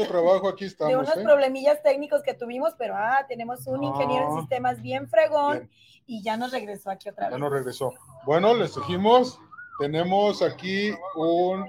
[0.00, 0.90] Mucho trabajo, aquí estamos.
[0.92, 1.22] De unos ¿eh?
[1.22, 5.70] problemillas técnicos que tuvimos, pero ah, tenemos un ingeniero en sistemas bien fregón Bien.
[6.06, 7.38] y ya nos regresó aquí otra Ya vez.
[7.40, 7.92] nos regresó.
[8.24, 9.38] Bueno, les dijimos,
[9.78, 11.66] tenemos aquí un,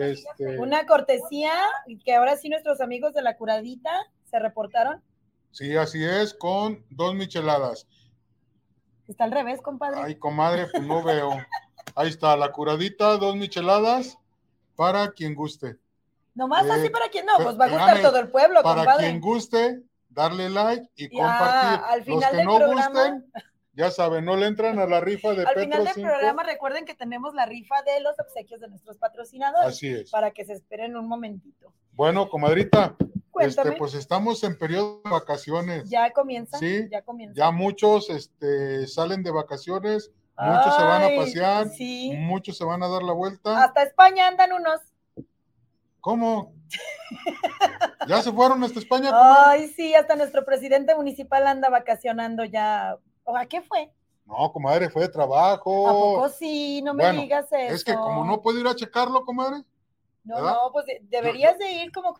[0.00, 1.52] este, Una cortesía
[2.04, 3.90] que ahora sí nuestros amigos de la curadita
[4.24, 5.02] se reportaron.
[5.52, 7.86] sí, así es, con dos micheladas.
[9.06, 10.00] Está al revés, compadre.
[10.02, 11.30] Ay, comadre, pues no veo.
[11.94, 14.18] Ahí está, la curadita, dos micheladas,
[14.76, 15.76] para quien guste.
[16.34, 19.04] Nomás eh, así para quien no, pues va a gustar todo el pueblo, Para compadre.
[19.06, 21.84] quien guste, darle like y ah, compartir.
[21.90, 23.32] al Los final que del no programa, gusten,
[23.72, 26.08] ya saben, no le entran a la rifa de al Petro final del 5.
[26.08, 30.10] programa recuerden que tenemos la rifa de los obsequios de nuestros patrocinadores Así es.
[30.10, 31.72] para que se esperen un momentito.
[31.92, 32.96] Bueno, comadrita,
[33.40, 35.88] este, pues estamos en periodo de vacaciones.
[35.88, 37.34] Ya comienza, Sí, ya comienza.
[37.36, 42.12] Ya muchos este, salen de vacaciones, muchos se van a pasear, Sí.
[42.16, 43.62] muchos se van a dar la vuelta.
[43.62, 44.80] Hasta España andan unos.
[46.04, 46.52] ¿Cómo?
[48.06, 49.10] ¿Ya se fueron hasta España?
[49.14, 52.98] Ay, sí, hasta nuestro presidente municipal anda vacacionando ya.
[53.22, 53.90] ¿O a qué fue?
[54.26, 55.88] No, comadre, fue de trabajo.
[55.88, 56.82] ¿A poco sí?
[56.82, 57.74] No me Bueno, digas eso.
[57.74, 59.64] Es que como no puedo ir a checarlo, comadre.
[60.24, 60.52] No, ¿verdad?
[60.52, 62.18] no, pues de- deberías de ir como.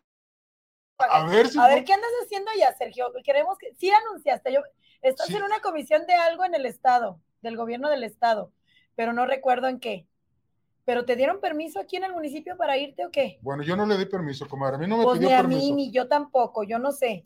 [0.99, 3.13] A ver si A ver, ¿qué andas haciendo ya, Sergio?
[3.23, 3.75] Queremos que.
[3.75, 4.51] Sí, anunciaste.
[4.51, 4.61] Yo,
[5.03, 5.37] estás Sí.
[5.37, 8.51] en una comisión de algo en el Estado, del gobierno del Estado,
[8.95, 10.07] pero no recuerdo en qué.
[10.85, 13.39] ¿Pero te dieron permiso aquí en el municipio para irte o qué?
[13.41, 14.77] Bueno, yo no le di permiso, comadre.
[14.77, 15.61] A mí no me Pues pidió ni a permiso.
[15.61, 17.25] mí, ni yo tampoco, yo no sé.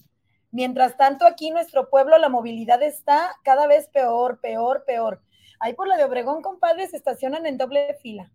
[0.51, 5.21] Mientras tanto, aquí en nuestro pueblo la movilidad está cada vez peor, peor, peor.
[5.61, 8.31] Ahí por la de Obregón, compadre, se estacionan en doble fila.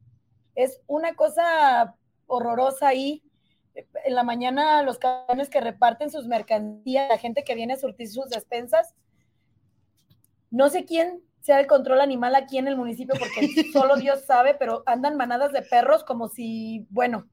[0.56, 1.96] Es una cosa
[2.28, 3.24] horrorosa ahí.
[4.06, 8.10] En la mañana los camiones que reparten sus mercancías, la gente que viene a surtir
[8.10, 8.94] sus despensas.
[10.52, 14.56] No sé quién sea el control animal aquí en el municipio, porque solo Dios sabe,
[14.56, 17.28] pero andan manadas de perros como si, bueno,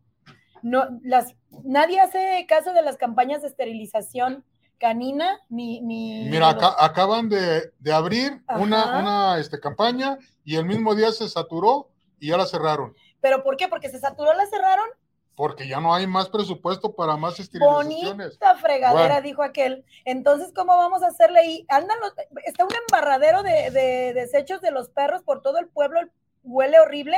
[0.62, 4.44] no, las, nadie hace caso de las campañas de esterilización
[4.78, 5.80] canina ni...
[5.80, 11.12] ni Mira, los- acaban de, de abrir una, una este, campaña y el mismo día
[11.12, 12.94] se saturó y ya la cerraron.
[13.20, 13.68] ¿Pero por qué?
[13.68, 14.88] Porque se saturó, la cerraron.
[15.40, 18.38] Porque ya no hay más presupuesto para más esterilizaciones.
[18.38, 19.22] Bonita fregadera, Bueno.
[19.22, 19.86] dijo aquel.
[20.04, 21.66] Entonces, ¿cómo vamos a hacerle ahí?
[21.70, 22.12] Andan los,
[22.44, 25.98] está un embarradero de, de desechos de los perros por todo el pueblo,
[26.42, 27.16] huele horrible.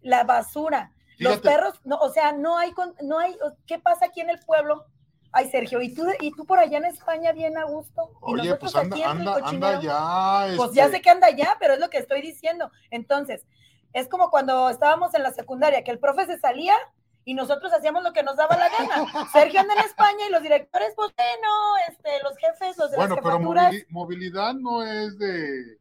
[0.00, 0.92] La basura.
[1.18, 4.38] Los perros, no, o sea, no hay, con- no hay, ¿qué pasa aquí en el
[4.38, 4.84] pueblo?
[5.32, 8.12] Ay, Sergio, ¿y tú, y tú por allá en España bien a gusto?
[8.20, 10.56] Oye, pues anda, anda, anda ya.
[10.56, 12.70] Pues este, ya sé que anda allá, pero es lo que estoy diciendo.
[12.92, 13.44] Entonces,
[13.92, 16.76] es como cuando estábamos en la secundaria, que el profe se salía
[17.26, 19.28] y nosotros hacíamos lo que nos daba la gana.
[19.32, 21.48] Sergio anda en España y los directores, pues bueno,
[21.90, 25.78] este, los jefes, los de Bueno, las pero movilidad no es de,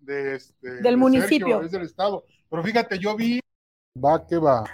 [0.00, 1.46] de este, de Del municipio.
[1.46, 2.24] Sergio, es del estado.
[2.50, 3.40] Pero fíjate, yo vi.
[3.96, 4.64] Va que va.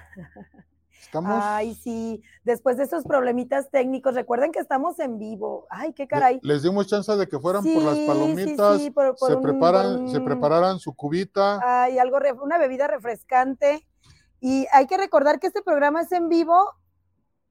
[1.01, 1.41] Estamos.
[1.43, 5.67] Ay, sí, después de esos problemitas técnicos, recuerden que estamos en vivo.
[5.71, 6.41] Ay, qué caray.
[6.43, 9.37] Les dimos chance de que fueran por las Sí, sí, palomitas, sí, por- por se,
[9.37, 11.61] un- preparan, se prepararan su cubita.
[11.63, 13.87] Ay, algo, una bebida refrescante.
[14.41, 16.57] Y hay que recordar que este programa es en vivo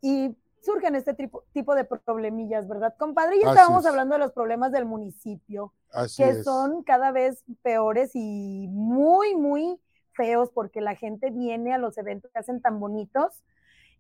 [0.02, 3.38] y surgen este tipo, tipo de problemillas, ¿verdad, compadre?
[3.38, 3.90] Y Así estábamos es.
[3.90, 6.44] hablando de los problemas del municipio, Así que es.
[6.44, 9.80] son cada vez peores y muy, muy
[10.14, 13.44] feos porque la gente viene a los eventos que hacen tan bonitos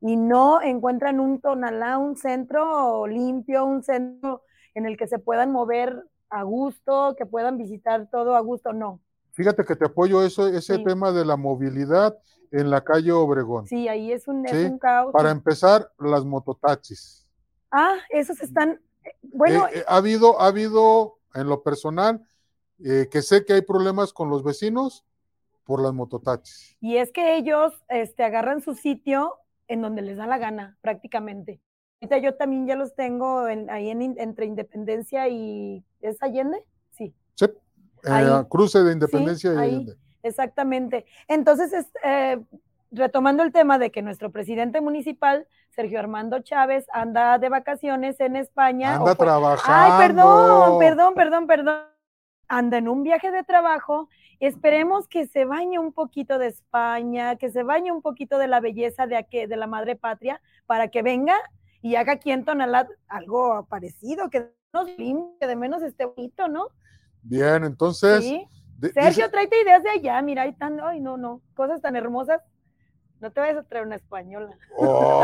[0.01, 4.43] y no encuentran un tonalá, un centro limpio, un centro
[4.75, 8.99] en el que se puedan mover a gusto, que puedan visitar todo a gusto, no.
[9.37, 10.83] Fíjate que te apoyo eso, ese Sí.
[10.83, 12.17] tema de la movilidad
[12.51, 13.67] en la calle Obregón.
[13.67, 15.13] Sí, ahí es un, es Sí, un caos.
[15.13, 17.27] Para empezar, las mototaxis.
[17.69, 18.81] Ah, esos están,
[19.21, 22.25] bueno, Eh, eh, ha habido, ha habido en lo personal
[22.83, 25.05] eh, que sé que hay problemas con los vecinos
[25.65, 26.75] por las mototaxis.
[26.79, 29.35] y es que ellos este, agarran su sitio
[29.67, 31.61] en donde les da la gana, prácticamente.
[32.01, 35.83] Ahorita yo también ya los tengo en- ahí en, entre Independencia y...
[36.01, 36.63] ¿Es Allende?
[36.91, 37.45] Sí, Sí,
[38.03, 39.87] eh, cruce de Independencia y ahí.
[40.23, 41.05] Exactamente.
[41.27, 42.39] Entonces, es, eh,
[42.91, 48.35] retomando el tema de que nuestro presidente municipal, Sergio Armando Chávez, anda de vacaciones en
[48.35, 48.95] España.
[48.95, 49.93] Anda fue- trabajando.
[49.95, 51.81] Ay, perdón, perdón, perdón, perdón.
[52.49, 54.09] Anda en un viaje de trabajo.
[54.39, 58.59] Esperemos que se bañe un poquito de España, que se bañe un poquito de la
[58.59, 61.35] belleza de, aqu- de la madre patria, para que venga
[61.81, 66.47] y haga aquí en Tonalá algo parecido, que nos limpie, que de menos esté bonito,
[66.47, 66.67] ¿no?
[67.27, 68.23] Bien, entonces.
[68.23, 68.45] Sí.
[68.79, 71.95] de- Sergio, dice- tráete ideas de allá, mira, ahí están, ay, no, no, cosas tan
[71.95, 72.41] hermosas.
[73.19, 74.55] No te vayas a traer una española.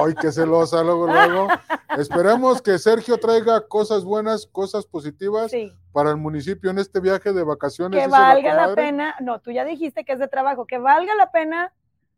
[0.03, 0.81] ¡Ay, qué celosa!
[0.81, 1.47] Luego, luego.
[1.99, 7.31] Esperemos que Sergio traiga cosas buenas, cosas positivas Sí, para el municipio en este viaje
[7.31, 8.01] de vacaciones.
[8.01, 11.13] que la valga la pena, no, tú ya dijiste que es de trabajo, que valga
[11.13, 11.71] la pena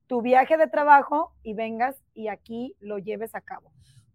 [0.07, 3.69] tu viaje de trabajo y vengas y aquí lo lleves a cabo.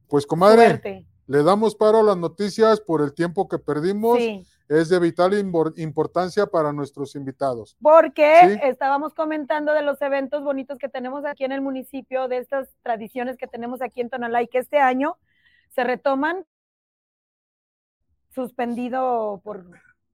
[0.08, 1.06] Pues, comadre, Suerte.
[1.26, 4.16] le damos paro a las noticias por el tiempo que perdimos.
[4.16, 7.76] Sí, Es de vital importancia para nuestros invitados.
[7.82, 8.60] porque Sí.
[8.62, 13.36] estábamos comentando de los eventos bonitos que tenemos aquí en el municipio, de estas tradiciones
[13.36, 15.16] que tenemos aquí en Tonalá y que este año
[15.70, 16.46] se retoman
[18.28, 19.66] suspendido por,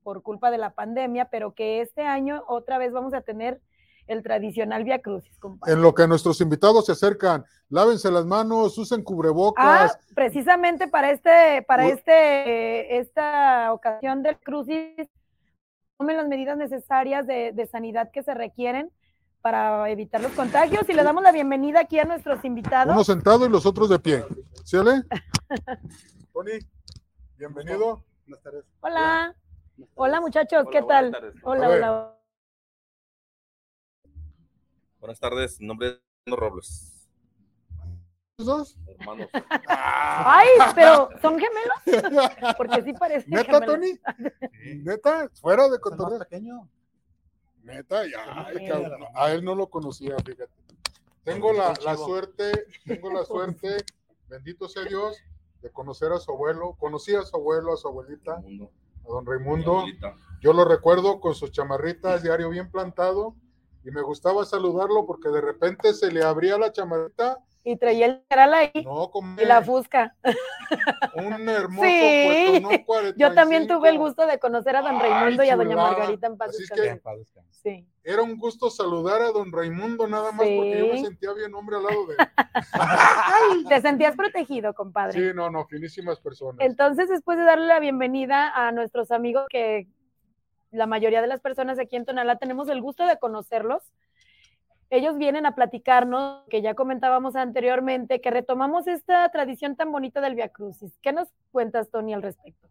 [0.02, 3.60] por culpa de la pandemia, pero que este año otra vez vamos a tener
[4.06, 5.74] el tradicional Via Crucis, compadre.
[5.74, 9.98] En lo que nuestros invitados se acercan, lávense las manos, usen Ah, cubrebocas.
[10.14, 11.92] precisamente para este, para Uy.
[11.92, 15.08] este, esta ocasión del crucis,
[15.98, 18.90] tomen las medidas necesarias de, de sanidad que se requieren
[19.42, 22.92] para evitar los contagios y le damos la bienvenida aquí a nuestros invitados.
[22.94, 24.24] Uno sentado y los otros de pie.
[24.64, 25.02] ¿Sí, Ale?
[26.32, 26.58] Tony,
[27.38, 28.02] bienvenido.
[28.26, 28.64] Buenas tardes.
[28.80, 29.34] Hola,
[29.94, 31.12] hola muchachos, Hola, ¿qué tal?
[31.12, 31.34] tardes.
[31.44, 32.15] Hola, hola.
[35.06, 37.08] Buenas tardes, mi nombre es Fernando Robles.
[38.38, 38.78] ¿Los dos?
[38.88, 39.28] Hermanos,
[39.68, 42.26] Ay, pero ¿son gemelos?
[42.58, 43.66] Porque sí parece ¿Neta, gemelos.
[43.66, 44.00] Tony?
[44.82, 45.30] ¿Neta?
[45.40, 46.18] ¿Fuera de ¿Es el más cotorreo?
[46.18, 46.68] pequeño?
[47.62, 48.48] Neta, ya.
[48.68, 50.50] Cabrón, A él no lo conocía, fíjate.
[51.22, 53.84] Tengo la, la suerte, tengo la suerte,
[54.26, 55.16] bendito sea Dios,
[55.62, 56.74] de conocer a su abuelo.
[56.80, 59.84] Conocí a su abuelo, a su abuelita, a don Raimundo.
[60.40, 63.36] Yo lo recuerdo con sus chamarritas, diario bien plantado,
[63.86, 67.38] y me gustaba saludarlo porque de repente se le abría la chamarrita.
[67.62, 70.14] Y traía el cereal ahí No, como y la fusca.
[71.14, 72.62] un hermoso Sí.
[72.86, 73.78] Puerto No Yo también 45.
[73.78, 75.76] tuve el gusto de conocer a don Ay, Raimundo y a doña.
[75.76, 77.00] Margarita en paz Así que-.
[77.50, 77.86] Sí.
[78.04, 81.76] Era un gusto saludar a don Raimundo nada más porque yo me sentía bien hombre
[81.76, 82.28] al lado de él.
[82.72, 85.12] Ay, te sentías protegido, compadre.
[85.12, 86.56] Sí, no, no, finísimas personas.
[86.60, 89.88] Entonces, después de darle la bienvenida a nuestros amigos que
[90.76, 93.82] la mayoría de las personas aquí en Tonalá tenemos el gusto de conocerlos,
[94.88, 100.36] ellos vienen a platicarnos, que ya comentábamos anteriormente, que retomamos esta tradición tan bonita del
[100.36, 100.96] Via Crucis.
[101.02, 102.68] ¿Qué nos cuentas, Tony, al respecto?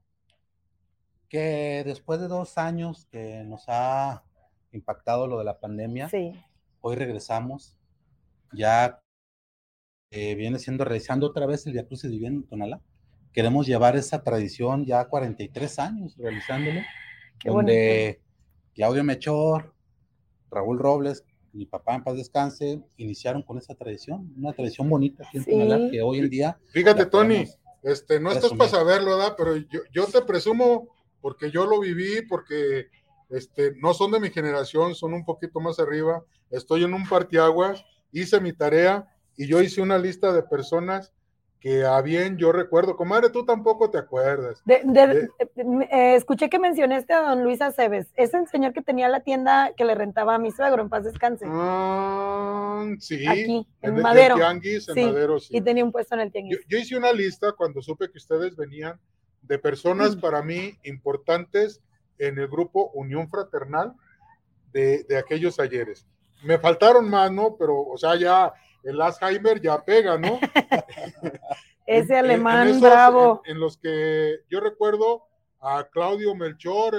[1.28, 4.24] Que después de dos años que nos ha
[4.72, 6.32] impactado lo de la pandemia, Sí,
[6.80, 7.76] hoy regresamos.
[8.54, 9.02] Ya
[10.12, 12.82] eh, viene siendo realizando otra vez el Via Crucis viviendo en Tonalá.
[13.34, 16.80] Queremos llevar esa tradición ya 43 años realizándolo,
[17.40, 18.22] qué donde
[18.74, 19.74] Claudio Mechor,
[20.52, 21.24] Raúl Robles,
[21.54, 25.52] mi papá en paz descanse, iniciaron con esa tradición, una tradición bonita aquí en Sí.
[25.52, 27.46] Tonalá que hoy en día Fíjate, Tony,
[27.84, 29.36] este, no estás para saberlo, ¿verdad?
[29.38, 30.90] Pero yo, yo te presumo
[31.22, 32.88] porque yo lo viví, porque
[33.30, 36.24] este, no son de mi generación, son un poquito más arriba.
[36.52, 41.14] Estoy en un partiaguas, hice mi tarea y yo hice una lista de personas
[41.66, 42.96] que a bien yo recuerdo.
[42.96, 44.62] Comadre, tú tampoco te acuerdas.
[44.66, 45.08] De- de-
[45.56, 49.22] De- eh, escuché que mencionaste a don Luis Aceves, es el señor que tenía la
[49.22, 54.04] tienda que le rentaba a mi suegro, en paz descanse, Ah, sí, aquí, en el
[54.04, 55.58] Madero, Tianguis, en Sí, Madero, sí.
[55.58, 56.60] y tenía un puesto en el Yo, tianguis.
[56.68, 59.00] yo hice una lista cuando supe que ustedes venían
[59.42, 60.20] de personas Mm.
[60.20, 61.82] para mí importantes
[62.20, 63.94] en el grupo Unión Fraternal
[64.72, 66.06] de, de aquellos ayeres.
[66.44, 67.56] Me faltaron más, ¿no?
[67.58, 68.54] Pero, o sea, ya
[68.86, 70.40] el Alzheimer ya pega, ¿no?
[71.86, 73.42] Ese En- en- en alemán esos- bravo.
[73.46, 75.24] En, en los que yo recuerdo
[75.60, 76.96] a Claudio Melchor,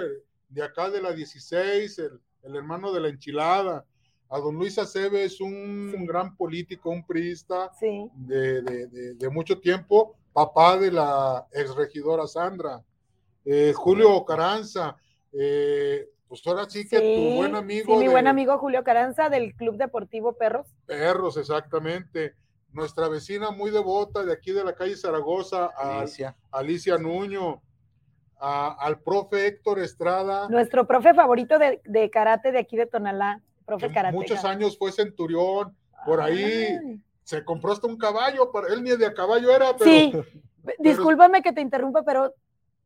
[0.49, 3.85] de acá de la 16, el, el hermano de la enchilada,
[4.29, 6.07] a don Luis Aceves, un Sí.
[6.07, 12.27] gran político, un priista, Sí, de, de- de- de mucho tiempo, papá de la exregidora
[12.27, 12.83] Sandra,
[13.45, 14.97] eh, Julio Caranza,
[15.33, 18.83] eh, pues ahora sí que sí, tu buen sí, amigo mi de buen amigo Julio
[18.85, 20.67] Caranza del Club Deportivo Perros.
[20.87, 22.35] Perros, exactamente,
[22.73, 26.37] nuestra vecina muy devota de aquí de la calle Zaragoza, a Alicia.
[26.51, 27.63] Alicia Nuño,
[28.39, 33.41] a- al profe Héctor Estrada, Nuestro profe favorito de, de karate de aquí de Tonalá,
[33.65, 34.17] profe karate.
[34.17, 36.79] muchos años fue centurión, por ahí
[37.23, 40.13] se compró hasta un caballo, para él ni de a caballo era, pero, Sí,
[40.79, 42.35] discúlpame que te interrumpa, pero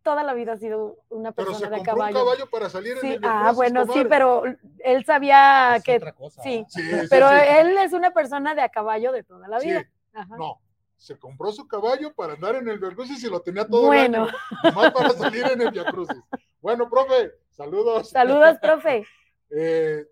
[0.02, 2.18] toda la vida ha sido una pero persona se de compró caballo.
[2.18, 4.44] un caballo para salir en el ah, bueno, sí, pero
[4.78, 6.42] él sabía Es que otra cosa.
[6.42, 7.34] sí, Sí, sí, pero sí.
[7.58, 9.84] él es una persona de a caballo de toda la Sí, vida.
[10.12, 10.36] Ajá.
[10.36, 10.60] no,
[10.96, 14.26] se compró su caballo para andar en el Viacrucis y lo tenía todo Bueno.
[14.64, 16.22] nomás para salir en el Viacrucis.
[16.60, 18.10] Bueno, profe, saludos.
[18.10, 19.04] Saludos, profe.
[19.52, 20.06] Eh,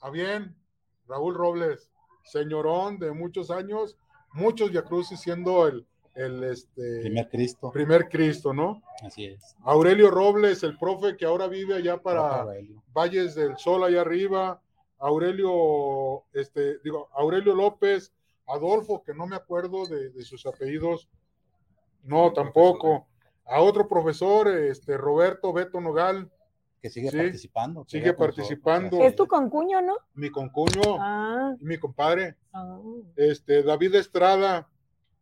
[0.00, 0.54] a bien,
[1.08, 1.90] Raúl Robles,
[2.22, 3.98] señorón de muchos años,
[4.32, 5.88] muchos Viacrucis siendo el,
[6.20, 7.70] el este, Primer Cristo.
[7.72, 8.82] primer Cristo, ¿no?
[9.02, 9.56] Así es.
[9.62, 12.82] Aurelio Robles, el profe que ahora vive allá para Aurelio.
[12.92, 14.60] Valles del Sol allá arriba,
[14.98, 18.12] Aurelio, este, digo, Aurelio López,
[18.46, 21.08] Adolfo, que no me acuerdo de, de sus apellidos,
[22.02, 23.06] no, tampoco,
[23.44, 26.30] a otro profesor, este, Roberto Beto Nogal,
[26.82, 27.84] Que sigue Sí, participando.
[27.84, 29.00] que sigue participando.
[29.02, 29.96] Es tu concuño, ¿no?
[30.14, 32.78] mi concuño, Ah, mi compadre, ah.
[33.16, 34.68] este, David Estrada,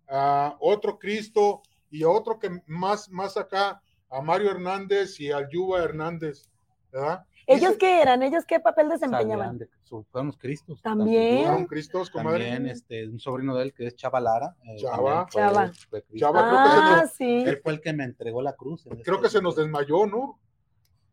[0.08, 5.48] a otro Cristo y a otro que más, más acá, a Mario Hernández y al
[5.50, 6.48] Yuba Hernández,
[6.92, 7.24] ¿verdad?
[7.46, 8.22] ¿Ellos qué eran?
[8.22, 9.56] ¿Ellos qué papel desempeñaban?
[9.56, 9.68] De-
[10.10, 10.82] fueron los Cristos.
[10.82, 11.44] También.
[11.46, 12.44] Fueron Cristos, comadre.
[12.50, 14.54] También este, un sobrino de él que es Chava Lara.
[14.64, 15.26] eh, Chava.
[15.30, 15.72] fue- Chava.
[16.14, 17.42] Chava, creo que se Ah, nos- sí.
[17.46, 18.84] Él fue el que me entregó la cruz.
[18.86, 20.38] en Creo este- que se nos desmayó, ¿no?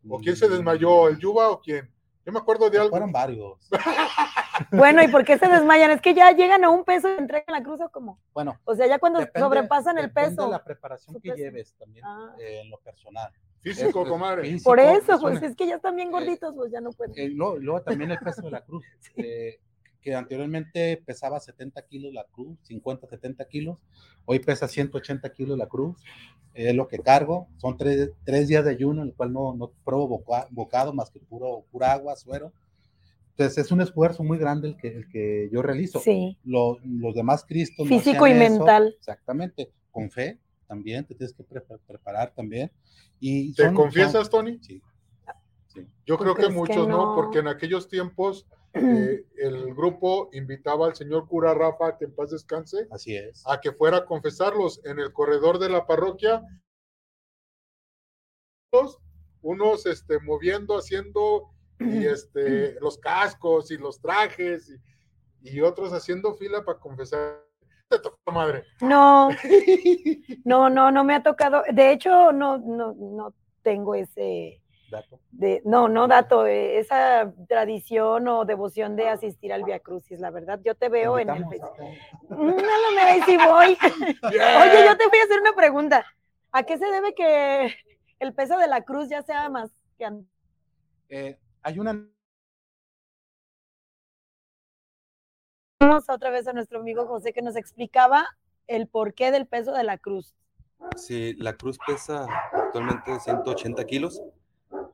[0.10, 1.08] ¿O quién Mm, se desmayó?
[1.08, 1.90] ¿El Yuba o quién?
[2.26, 2.90] Yo me acuerdo de algo.
[2.90, 3.70] Fueron varios.
[4.72, 5.92] Bueno, ¿y por qué se desmayan?
[5.92, 8.20] Es que ya llegan a un peso y entregan la cruz o cómo.
[8.34, 10.46] Bueno, O sea, ya cuando depende- sobrepasan el depende peso.
[10.46, 12.36] de la preparación que lleves también Ah.
[12.40, 13.32] eh, en lo personal.
[13.62, 14.42] Físico, Es- comadre.
[14.44, 16.92] físico, Por eso, es pues es que ya están bien eh, gorditos, pues ya no
[16.92, 17.14] pueden.
[17.18, 18.84] Eh, luego, luego también el peso de la cruz,
[19.18, 19.60] eh,
[20.02, 23.80] que anteriormente pesaba 70 kilos la cruz, 50, 70 kilos,
[24.26, 25.98] hoy pesa 180 kilos la cruz,
[26.54, 29.72] es lo que cargo, son tres, tres días de ayuno en el cual no, no
[29.84, 32.54] pruebo boca- bocado más que puro, pura agua, suero.
[33.38, 36.00] Entonces es un esfuerzo muy grande el que, el que yo realizo.
[36.00, 38.96] Sí, Lo- los demás Cristos no físico y eso, mental.
[38.98, 42.72] Exactamente, con fe también, te tienes que pre- preparar también.
[43.20, 44.60] Y ¿Te son- confiesas, son- Tony?
[44.62, 44.82] Sí.
[46.06, 47.08] Yo creo ¿Tú que muchos, ¿no?
[47.08, 47.16] no?
[47.16, 52.32] Porque en aquellos tiempos eh, el grupo invitaba al señor cura Rafa, que en paz
[52.32, 53.44] descanse, Así es.
[53.46, 56.42] a que fuera a confesarlos en el corredor de la parroquia.
[59.42, 64.70] Unos este, moviendo, haciendo y este, los cascos y los trajes
[65.42, 67.44] y, y otros haciendo fila para confesar.
[67.88, 68.64] Te tocó madre.
[68.82, 69.30] No,
[70.44, 71.64] no, no, no me ha tocado.
[71.72, 75.20] De hecho, no, no, no tengo ese, Dato.
[75.32, 80.32] de, no, no dato, eh, esa tradición o devoción de asistir al Via Crucis, la
[80.32, 80.60] verdad.
[80.64, 83.78] Yo te veo en el No lo me veis si voy.
[84.24, 86.06] Oye, yo te voy a hacer una pregunta.
[86.52, 87.76] ¿A qué se debe que
[88.20, 90.28] el peso de la cruz ya sea más que antes?
[91.10, 92.08] eh, hay una
[95.80, 98.28] Vamos otra vez a nuestro amigo José que nos explicaba
[98.68, 100.36] el porqué del peso de la cruz.
[100.96, 104.22] Sí, la cruz pesa actualmente 180 kilos,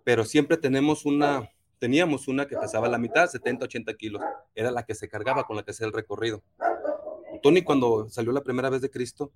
[0.03, 4.23] pero siempre tenemos una, teníamos una que pesaba la mitad, 70, 80 kilos.
[4.55, 6.41] Era la que se cargaba, con la que hacía el recorrido.
[7.43, 9.31] Tony, cuando salió la primera vez de Cristo,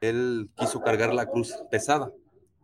[0.00, 2.12] él quiso cargar la cruz pesada.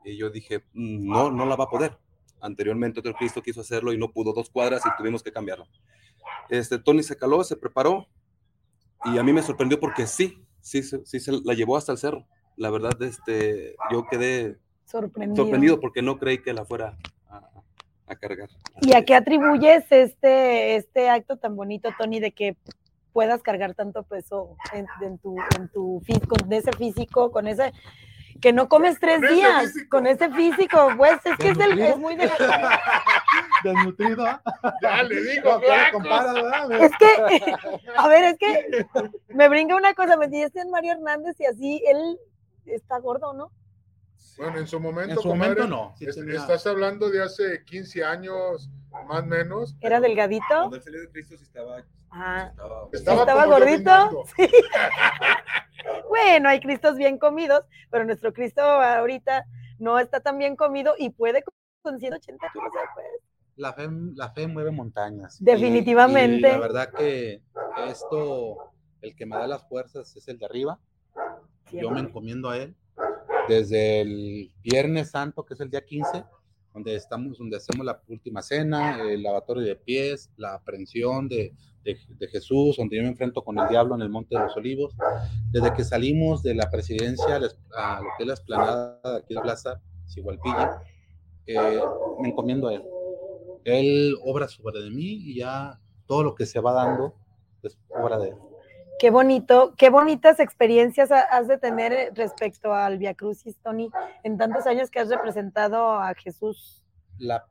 [0.04, 1.98] Y yo dije, "Mm, no, no la va a poder.
[2.40, 5.66] Anteriormente otro Cristo quiso hacerlo y no pudo dos cuadras y tuvimos que cambiarla.
[6.48, 8.06] Este, Tony se caló, se preparó
[9.04, 12.26] y a mí me sorprendió porque sí, sí, sí se la llevó hasta el cerro.
[12.56, 15.44] La verdad, este, yo quedé Sorprendido.
[15.44, 16.96] sorprendido porque no creí que la fuera
[17.28, 17.50] a,
[18.06, 18.48] a cargar.
[18.80, 22.56] ¿Y a qué atribuyes este, este acto tan bonito, Tony, de que
[23.12, 27.72] puedas cargar tanto peso en, en tu, en tu con ese físico, con ese
[28.40, 31.96] que no comes tres Con días, con ese físico, pues es que es, el, es
[31.98, 32.30] muy de-
[33.64, 34.24] desnutrido.
[34.82, 35.60] Ya le digo,
[36.02, 36.70] No.
[36.76, 37.56] Es que,
[37.96, 38.86] a ver, es que
[39.28, 42.18] me brinca una cosa, me dijiste en Mario Hernández y así, él
[42.66, 43.50] está gordo, ¿no?
[44.38, 45.94] Bueno, en su momento, En su comadre, momento no.
[45.96, 48.68] sí es- tenía- estás hablando de hace 15 años,
[49.08, 49.74] más o menos.
[49.80, 50.44] Era delgadito.
[50.48, 51.82] Cuando él salió de Cristo sí estaba...
[52.10, 52.50] Ah.
[52.52, 54.24] estaba- Estaba ¿Estaba gordito?
[54.36, 54.48] Sí.
[56.08, 59.44] Bueno, hay cristos bien comidos, pero nuestro Cristo ahorita
[59.78, 61.42] no está tan bien comido y puede
[61.82, 62.72] con 180 kilos
[63.56, 65.42] la fe, la fe mueve montañas.
[65.42, 66.48] Definitivamente.
[66.48, 67.42] Y, la verdad que
[67.88, 70.78] esto, el que me da las fuerzas es el de arriba.
[71.72, 72.76] Yo me encomiendo a él.
[73.48, 76.24] Desde el Viernes Santo, que es el día 15,
[76.74, 81.54] donde estamos, donde hacemos la última cena, el lavatorio de pies, la aprehensión de,
[81.94, 84.56] de- de Jesús, donde yo me enfrento con el diablo en el Monte de los
[84.56, 84.94] Olivos.
[85.50, 87.36] Desde que salimos de la presidencia
[87.76, 90.82] a, lo que es la esplanada de aquí de Plaza Sigualpilla,
[91.46, 91.80] eh,
[92.20, 92.82] me encomiendo a él.
[93.64, 97.14] Él obra sobre de mí y ya todo lo que se va dando
[97.62, 98.34] es obra de él.
[98.98, 103.90] Qué bonito, qué bonitas experiencias ha- has de tener eh, respecto al Via Crucis, Tony,
[104.24, 106.82] en tantos años que has representado a Jesús.
[107.18, 107.44] La,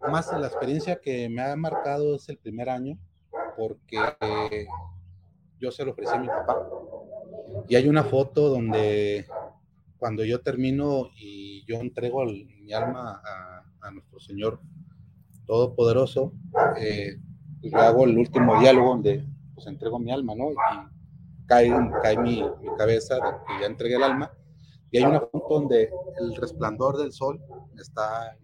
[0.00, 2.96] más la experiencia que me ha marcado es el primer año,
[3.56, 4.66] porque
[5.58, 6.68] yo se lo ofrecí a mi papá.
[7.68, 9.26] Y hay una foto donde
[9.98, 14.60] cuando yo termino y yo entrego mi alma a, nuestro Señor
[15.46, 16.32] Todopoderoso,
[16.76, 17.16] eh,
[17.60, 20.50] pues hago el último diálogo donde pues entrego mi alma, ¿no?
[20.50, 20.56] Y
[21.46, 21.70] cae,
[22.02, 22.44] cae mi,
[22.76, 24.32] cabeza de ya entregué el alma.
[24.90, 27.40] Y hay una foto donde el resplandor del sol
[27.78, 28.36] está.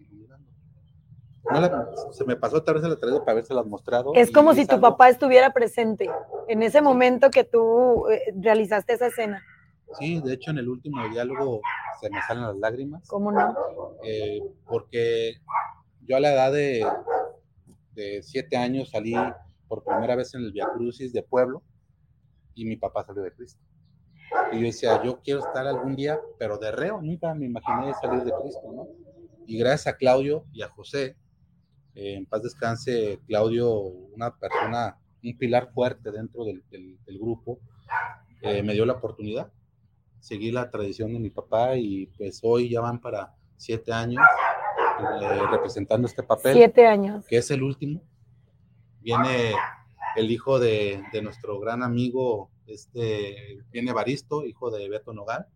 [1.51, 4.13] No la- se me pasó otra vez la traído para haberse las mostrado.
[4.15, 6.09] Es como si tu algo- papá estuviera presente
[6.47, 9.43] en ese momento que tú eh, realizaste esa escena.
[9.99, 11.59] Sí, de hecho en el último diálogo
[12.01, 13.07] se me salen las lágrimas.
[13.07, 13.53] ¿Cómo no?
[14.03, 15.35] eh, porque
[16.01, 16.85] yo a la edad de,
[17.93, 19.13] de siete años salí
[19.67, 21.61] por primera vez en el Via Crucis de pueblo
[22.55, 23.61] y mi papá salió de Cristo.
[24.51, 28.23] Y yo decía, yo quiero estar algún día, pero de reo, nunca me imaginé salir
[28.23, 28.87] de Cristo, ¿no?
[29.45, 31.17] Y gracias a Claudio y a José,
[31.95, 37.59] eh, en paz descanse, Claudio, una persona, un pilar fuerte dentro del, del- del grupo,
[38.41, 39.51] eh, me dio la oportunidad.
[40.19, 44.21] Seguí la tradición de mi papá y pues hoy ya van para siete años
[45.21, 47.25] eh, representando este papel Siete años.
[47.27, 48.01] que es el último.
[49.01, 49.53] Viene
[50.15, 55.47] el hijo de, de nuestro gran amigo, este, viene Baristo, hijo de Beto Nogal.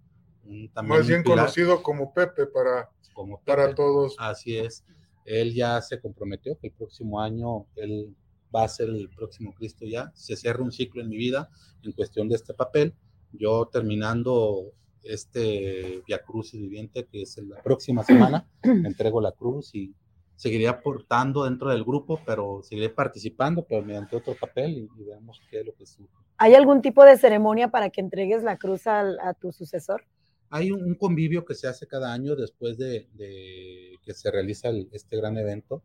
[0.73, 3.75] también Más bien pilar conocido como Pepe para, como para Pepe.
[3.75, 4.15] todos.
[4.17, 4.83] Así es.
[5.27, 8.15] Él ya se comprometió que el próximo año él
[8.55, 10.11] va a ser el próximo Cristo ya.
[10.15, 11.49] Se cierra un ciclo en mi vida
[11.83, 12.93] en cuestión de este papel.
[13.33, 14.71] Yo terminando
[15.03, 19.93] este Via Crucis viviente, que es la próxima semana, entrego la cruz y
[20.35, 25.41] seguiré aportando dentro del grupo, pero seguiré participando, pero mediante otro papel y, y veamos
[25.49, 26.13] qué es lo que surge.
[26.37, 30.05] ¿Hay algún tipo de ceremonia para que entregues la cruz al- a tu sucesor?
[30.49, 34.69] Hay un, un convivio que se hace cada año después de, de que se realiza
[34.69, 35.83] el- este gran evento.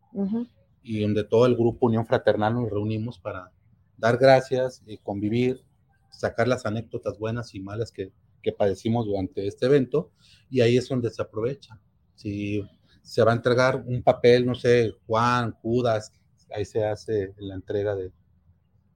[0.82, 3.50] Y donde todo el grupo Unión Fraternal nos reunimos para
[3.96, 5.62] dar gracias y convivir,
[6.10, 10.10] sacar las anécdotas buenas y malas que, que padecimos durante este evento,
[10.50, 11.78] y ahí es donde se aprovecha.
[12.16, 12.62] Si
[13.02, 16.12] se va a entregar un papel, no sé, Juan, Judas,
[16.54, 18.10] ahí se hace la entrega de,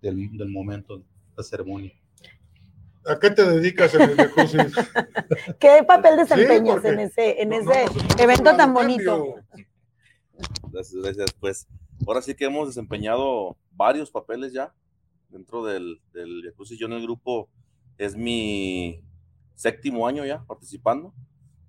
[0.02, 1.02] del, del momento,
[1.36, 1.92] la ceremonia.
[3.08, 4.58] ¿A qué te dedicas en el jacuzzi?
[5.60, 9.36] ¿Qué papel desempeñas en ese, en No, ese no, evento tan bonito?
[10.72, 11.32] Gracias, gracias.
[11.38, 11.68] Pues
[12.06, 14.74] ahora sí que hemos desempeñado varios papeles ya
[15.28, 16.52] dentro del, del.
[16.78, 17.48] Yo en el grupo
[17.96, 19.02] es mi
[19.54, 21.14] séptimo año ya participando,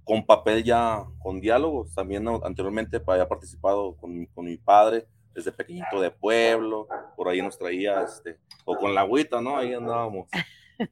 [0.03, 1.93] con papel ya con diálogos.
[1.93, 2.41] También ¿no?
[2.43, 8.01] anteriormente había participado con, con mi padre desde pequeñito de pueblo, por ahí nos traía,
[8.01, 9.55] este, o con la agüita, ¿no?
[9.55, 10.27] Ahí andábamos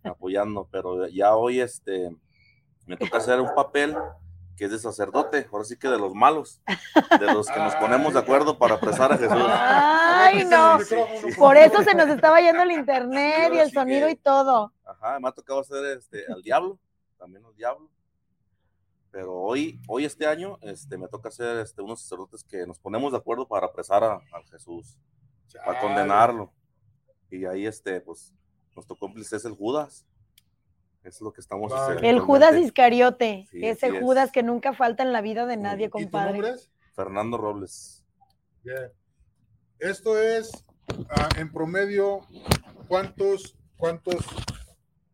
[0.03, 2.15] apoyando, pero ya hoy este,
[2.85, 3.95] me toca hacer un papel
[4.55, 6.61] que es de sacerdote, ahora sí que de los malos,
[7.19, 9.37] de los que nos ponemos de acuerdo para apresar a Jesús.
[9.37, 10.77] Ay, no.
[11.37, 14.71] Por eso se nos estaba yendo el internet y el sonido y todo.
[14.85, 16.79] Ajá, me ha tocado hacer este, al diablo,
[17.17, 17.89] también al diablo.
[19.11, 23.11] Pero hoy, hoy este año, este, me toca hacer este, unos sacerdotes que nos ponemos
[23.11, 24.97] de acuerdo para apresar a, a Jesús,
[25.65, 26.51] para condenarlo.
[27.29, 28.33] Y ahí, este, pues,
[28.75, 30.05] nuestro cómplice es el Judas.
[31.03, 31.95] Es lo que estamos Vale.
[31.95, 32.55] este, El Judas.
[32.55, 33.99] Iscariote, Sí, ese es.
[34.01, 36.31] Judas que nunca falta en la vida de nadie, ¿Y tu compadre.
[36.33, 36.71] nombre es?
[36.95, 38.03] Fernando Robles.
[38.63, 38.91] Bien.
[39.79, 40.51] Esto es,
[41.09, 42.21] ah, en promedio,
[42.87, 44.15] ¿cuántos, cuántos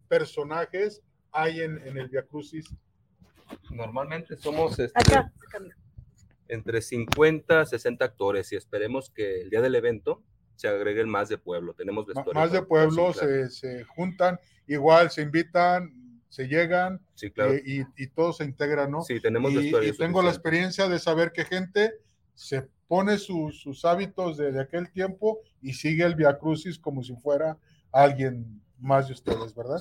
[0.07, 2.73] personajes hay en, en el Via Crucis?
[3.69, 5.33] Normalmente somos este, Acá.
[6.47, 10.23] entre 50 60 actores y esperemos que el día del evento
[10.61, 11.73] se agreguen más de pueblo.
[11.73, 13.49] Tenemos vestuario Más de pueblos sí, claro.
[13.49, 15.91] se, se juntan, igual se invitan,
[16.29, 17.53] se llegan Sí, claro.
[17.53, 19.01] eh, y, y todos se integran, ¿no?
[19.01, 21.93] Sí, tenemos y, vestuario y tengo la experiencia de saber que gente
[22.35, 27.03] se pone sus- sus hábitos de, de aquel tiempo y sigue el Via Crucis como
[27.03, 27.57] si fuera
[27.91, 29.79] alguien más de ustedes, ¿verdad?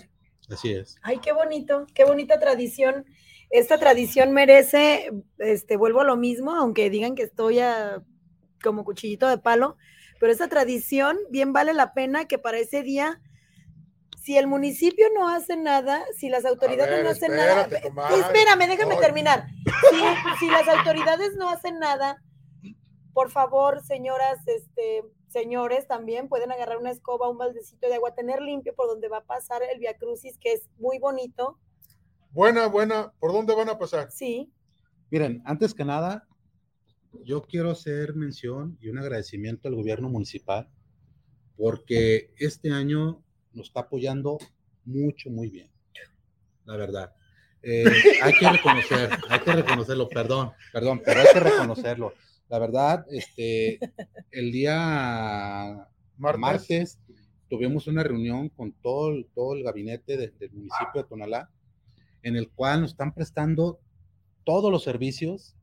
[0.49, 0.97] Así es.
[1.03, 3.05] Ay, qué bonito, qué bonita tradición.
[3.51, 8.03] Esta tradición merece, este, vuelvo a lo mismo, aunque digan que estoy a-
[8.63, 9.77] como cuchillito de palo,
[10.21, 13.21] pero esta tradición bien vale la pena que para ese día,
[14.23, 18.21] si el municipio no hace nada, si las autoridades ver, no hacen espérate, nada, comadre.
[18.21, 19.47] espérame, déjame terminar.
[19.91, 19.97] Si,
[20.39, 22.23] si las autoridades no hacen nada,
[23.15, 28.43] por favor, señoras, este, señores, también pueden agarrar una escoba, un baldecito de agua, tener
[28.43, 31.59] limpio por donde va a pasar el Via Crucis, que es muy bonito.
[32.31, 33.13] Buena, buena.
[33.19, 34.11] ¿Por dónde van a pasar?
[34.13, 34.53] Sí,
[35.11, 36.29] Miren, antes que nada,
[37.25, 40.69] yo quiero hacer mención y un agradecimiento al gobierno municipal
[41.57, 44.39] porque este año nos está apoyando
[44.85, 45.71] mucho, muy bien.
[46.65, 47.13] La verdad.
[47.63, 47.85] Eh,
[48.23, 52.15] hay que reconocer, hay que reconocerlo, perdón, perdón, pero hay que reconocerlo.
[52.49, 53.79] La verdad, este,
[54.31, 56.41] el día Martes.
[56.41, 56.99] martes,
[57.49, 61.51] tuvimos una reunión con todo, el- todo el gabinete de- del municipio de Tonalá,
[62.23, 63.79] en el cual nos están prestando
[64.45, 65.55] todos los servicios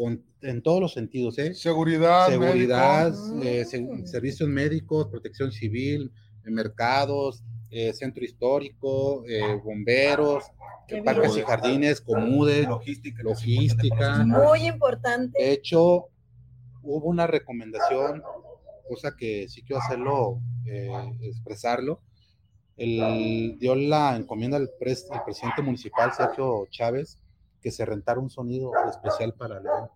[0.00, 1.52] con- en todos los sentidos, ¿eh?
[1.52, 3.42] Seguridad, Seguridad, médico.
[3.44, 6.10] eh, se- servicios médicos, protección civil,
[6.46, 10.44] eh, mercados, eh, centro histórico, eh, bomberos,
[10.88, 13.22] Qué parques y jardines, comudes, logística.
[13.22, 14.24] logística.
[14.24, 15.38] muy importante.
[15.38, 16.06] De hecho,
[16.82, 18.22] hubo una recomendación,
[18.88, 22.00] cosa que sí quiero hacerlo, eh, expresarlo.
[22.78, 27.18] El, dio la encomienda al pres- al presidente municipal, Sergio Chávez,
[27.60, 29.94] que se rentara un sonido especial para el evento.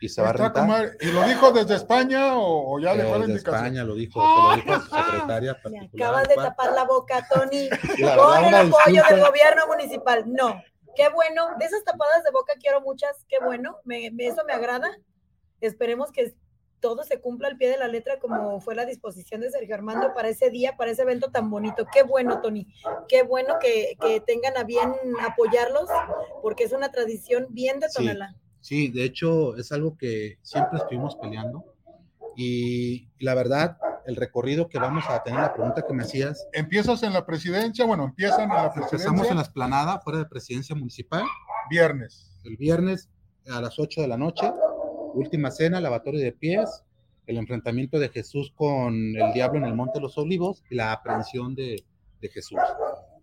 [0.00, 0.96] y se va a rentar.
[1.00, 3.64] ¿Y lo dijo desde España o, o ya le fue la Desde indicación?
[3.66, 7.26] España lo dijo, se lo dijo a su secretaria Me acabas de tapar la boca,
[7.28, 7.68] Tony.
[7.98, 9.14] La Con el apoyo disculpa.
[9.14, 10.24] del gobierno municipal.
[10.26, 10.62] No.
[10.94, 11.48] Qué bueno.
[11.58, 13.24] De esas tapadas de boca quiero muchas.
[13.28, 13.78] Qué bueno.
[13.84, 14.88] Me, me- eso me agrada.
[15.60, 16.34] Esperemos que
[16.80, 20.12] todo se cumpla al pie de la letra como fue la disposición de Sergio Armando
[20.14, 21.86] para ese día, para ese evento tan bonito.
[21.92, 22.66] Qué bueno, Tony.
[23.08, 25.88] Qué bueno que, que tengan a bien apoyarlos,
[26.42, 27.98] porque es una tradición bien de Sí.
[27.98, 28.34] Tonalá.
[28.60, 31.64] Sí, de hecho es algo que siempre estuvimos peleando
[32.36, 37.02] y la verdad, el recorrido que vamos a tener, la pregunta que me hacías, Empiezas
[37.02, 40.76] en la presidencia, bueno, empiezan en la presidencia empezamos en la esplanada fuera de presidencia
[40.76, 41.24] municipal
[41.68, 42.30] viernes.
[42.44, 43.08] el viernes
[43.50, 44.52] a las 8 de la noche,
[45.18, 46.84] última cena, lavatorio de pies,
[47.26, 50.92] el enfrentamiento de Jesús con el diablo en el Monte de los Olivos y la
[50.92, 51.84] aprehensión de,
[52.20, 52.58] de Jesús.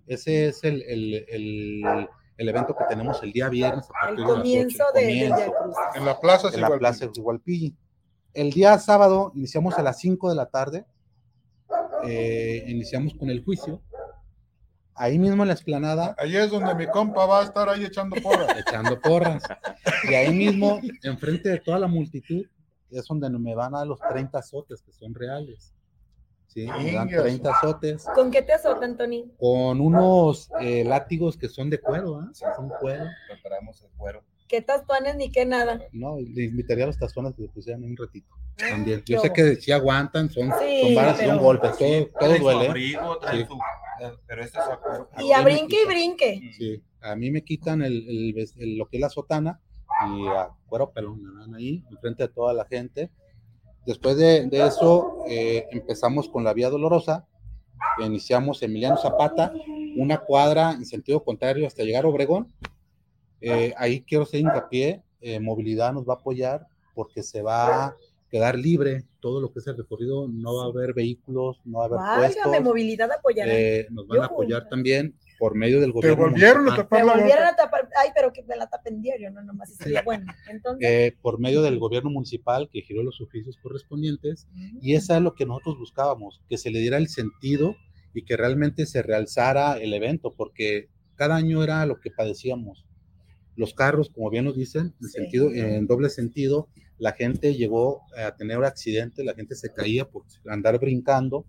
[0.08, 4.26] Ese es el, el- el- el evento que tenemos el día viernes a El partir
[4.26, 5.26] de las 8, comienzo de.
[5.96, 6.80] En la plaza en la Sigualpilli.
[6.80, 7.76] plaza de Igualpilli.
[8.34, 10.86] El día sábado iniciamos a las 5 de la tarde,
[12.04, 13.82] eh, iniciamos con el juicio.
[14.96, 18.16] Ahí mismo en la explanada, Ahí es donde mi compa va a estar ahí echando
[18.22, 18.48] porras.
[18.58, 19.44] echando porras.
[20.10, 22.46] Y ahí mismo, enfrente de toda la multitud,
[22.90, 25.74] es donde me van a dar los 30 azotes que son reales.
[26.48, 27.24] Sí, me dan Ingas.
[27.24, 29.30] 30 azotes ¿Con qué te azotan, Tony?
[29.38, 32.30] con unos eh, látigos que son de cuero, ¿ah?
[32.34, 33.06] Son cuero.
[33.28, 34.24] Preparamos el cuero.
[34.48, 35.82] ¿Qué tastuanes ni qué nada?
[35.92, 38.28] No, le invitaría a los tazones que le pusieran un ratito.
[38.58, 39.02] También.
[39.04, 42.10] qué Yo sé que sí aguantan, son, Sí, son varas, pero- son golpes, todo, todo
[42.20, 42.68] Trae su duele.
[42.68, 43.46] abrigo, trae Sí.
[43.48, 45.10] su- eh, pero este es a cuero.
[45.20, 46.52] Y a brinque y brinque.
[46.58, 49.60] Sí, a mí me quitan el, el lo que es la sotana
[50.10, 53.10] y a cuero pelón me dan ahí, enfrente de toda la gente.
[53.86, 57.28] Después de, de eso, eh, empezamos con la Vía Dolorosa,
[58.00, 59.54] iniciamos Emiliano Zapata,
[59.98, 62.54] una cuadra en sentido contrario hasta llegar a Obregón.
[63.41, 67.95] Eh, ahí quiero hacer hincapié, eh, movilidad nos va a apoyar porque se va a
[68.30, 71.84] quedar libre todo lo que es el recorrido, no va a haber vehículos, no va
[71.84, 73.52] a haber Válgame, puestos, movilidad apoyará.
[73.54, 74.34] eh, nos van a Yujú.
[74.34, 76.24] apoyar también por medio del Te gobierno.
[76.24, 76.84] volvieron a municipal.
[76.86, 77.89] tapar me volvieron a tapar.
[78.02, 80.26] Ay, pero que me la tapen diario, no, nomás sería bueno.
[80.50, 84.48] Entonces, eh, por medio del gobierno municipal que giró los oficios correspondientes
[84.82, 87.76] y eso es lo que nosotros buscábamos, que se le diera el sentido
[88.13, 92.85] y que realmente se realzara el evento, porque cada año era lo que padecíamos.
[93.56, 95.18] Los carros, como bien nos dicen, en, Sí.
[95.20, 100.24] sentido, en doble sentido, la gente llegó a tener accidentes, la gente se caía por
[100.48, 101.46] andar brincando.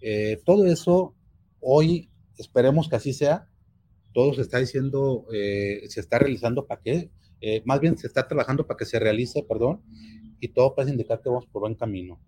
[0.00, 1.14] Eh, todo eso,
[1.60, 3.48] hoy esperemos que así sea.
[4.12, 7.10] Todo se está diciendo, eh, se está realizando para que,
[7.40, 9.82] eh, más bien se está trabajando para que se realice, perdón,
[10.40, 12.20] y todo parece indicar que vamos por buen camino.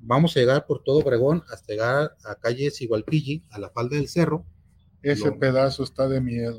[0.00, 4.08] Vamos a llegar por todo Obregón hasta llegar a calle Sigualpilli, a la falda del
[4.08, 4.44] cerro.
[5.02, 6.58] Ese pedazo está de miedo.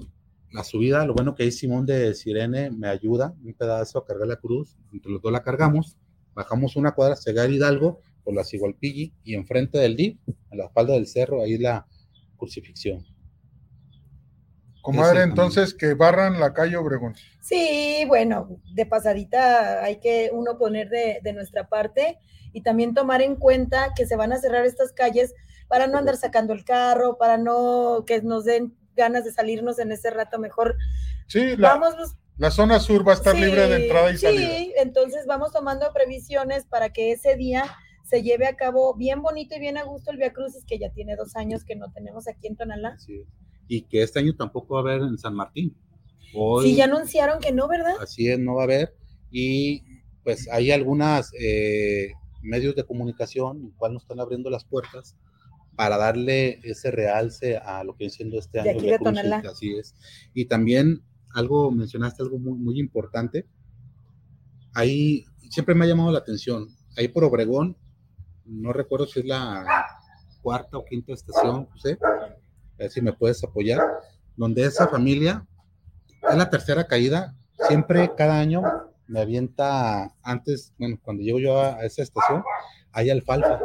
[0.54, 4.28] La subida, lo bueno que ahí Simón de Sirene me ayuda, un pedazo a cargar
[4.28, 5.98] la cruz, entre los dos la cargamos,
[6.36, 10.20] bajamos una cuadra a Hidalgo por la Sigualpilli y enfrente del DIF,
[10.52, 11.88] a la falda del cerro, ahí la
[12.38, 13.04] crucifixión.
[14.84, 17.16] Comadre, entonces que barran la calle Obregón.
[17.42, 22.20] sí, bueno, de pasadita hay que uno poner de, de nuestra parte
[22.52, 25.34] y también tomar en cuenta que se van a cerrar estas calles
[25.68, 29.92] para no andar sacando el carro, para no que nos den ganas de salirnos en
[29.92, 30.78] ese rato mejor.
[31.28, 34.18] Sí, la, Vamos pues, la zona sur va a estar Sí, libre de entrada y
[34.18, 34.58] salida.
[34.58, 37.66] Sí, entonces vamos tomando previsiones para que ese día
[38.04, 40.92] se lleve a cabo bien bonito y bien a gusto el Via Crucis, que ya
[40.92, 42.96] tiene dos años que no tenemos aquí en Tonalá.
[42.98, 43.08] Es.
[43.68, 45.76] Y que este año tampoco va a haber en San Martín.
[46.36, 47.96] Hoy, Sí, ya anunciaron que no, ¿verdad?
[48.00, 48.96] Así es, no va a haber.
[49.32, 49.84] Y
[50.24, 55.16] pues hay algunas eh, medios de comunicación, en cual nos están abriendo las puertas
[55.76, 58.82] para darle ese realce a lo que viene siendo este De año.
[58.82, 59.44] de Tonalá.
[59.50, 59.96] Así es.
[60.34, 63.48] Y también algo, mencionaste algo muy, muy importante.
[64.74, 66.68] Ahí siempre me ha llamado la atención.
[66.98, 67.78] Ahí por Obregón,
[68.46, 69.66] no recuerdo si es la
[70.42, 72.36] cuarta o quinta estación, José, a
[72.78, 73.80] ver si me puedes apoyar,
[74.36, 75.48] donde esa familia
[76.30, 77.36] es la tercera caída.
[77.68, 78.62] Siempre, cada año,
[79.08, 82.44] me avienta antes, bueno, cuando llego yo a esa estación,
[82.92, 83.60] hay alfalfa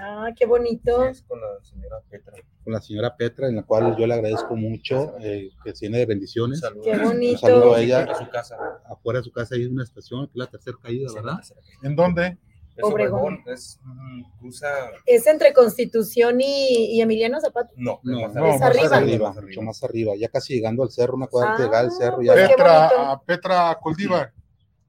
[0.00, 1.04] Ah, qué bonito.
[1.06, 2.32] Es con la señora Petra.
[2.64, 6.06] con la señora Petra, en la cual yo le agradezco mucho, eh, que tiene de
[6.06, 6.60] bendiciones.
[6.60, 6.84] Saludos.
[6.86, 7.32] Qué bonito.
[7.32, 8.04] Un saludo a ella.
[8.04, 8.56] A su casa.
[8.86, 11.38] Afuera de su casa hay una estación, que es la tercera caída, ¿verdad?
[11.82, 12.38] ¿En dónde?
[12.76, 13.20] Es Obregón.
[13.34, 13.42] Obregón.
[13.52, 14.68] Es, mm, cruza.
[15.04, 17.70] Es entre Constitución y, y Emiliano Zapata.
[17.76, 18.96] No, No, más no, Es más arriba.
[18.98, 21.90] arriba, mucho más arriba, ya casi llegando al cerro, una cuadra de llegar al Ah,
[21.98, 24.32] cerro, ya pues qué Petra, a Petra Coldívar,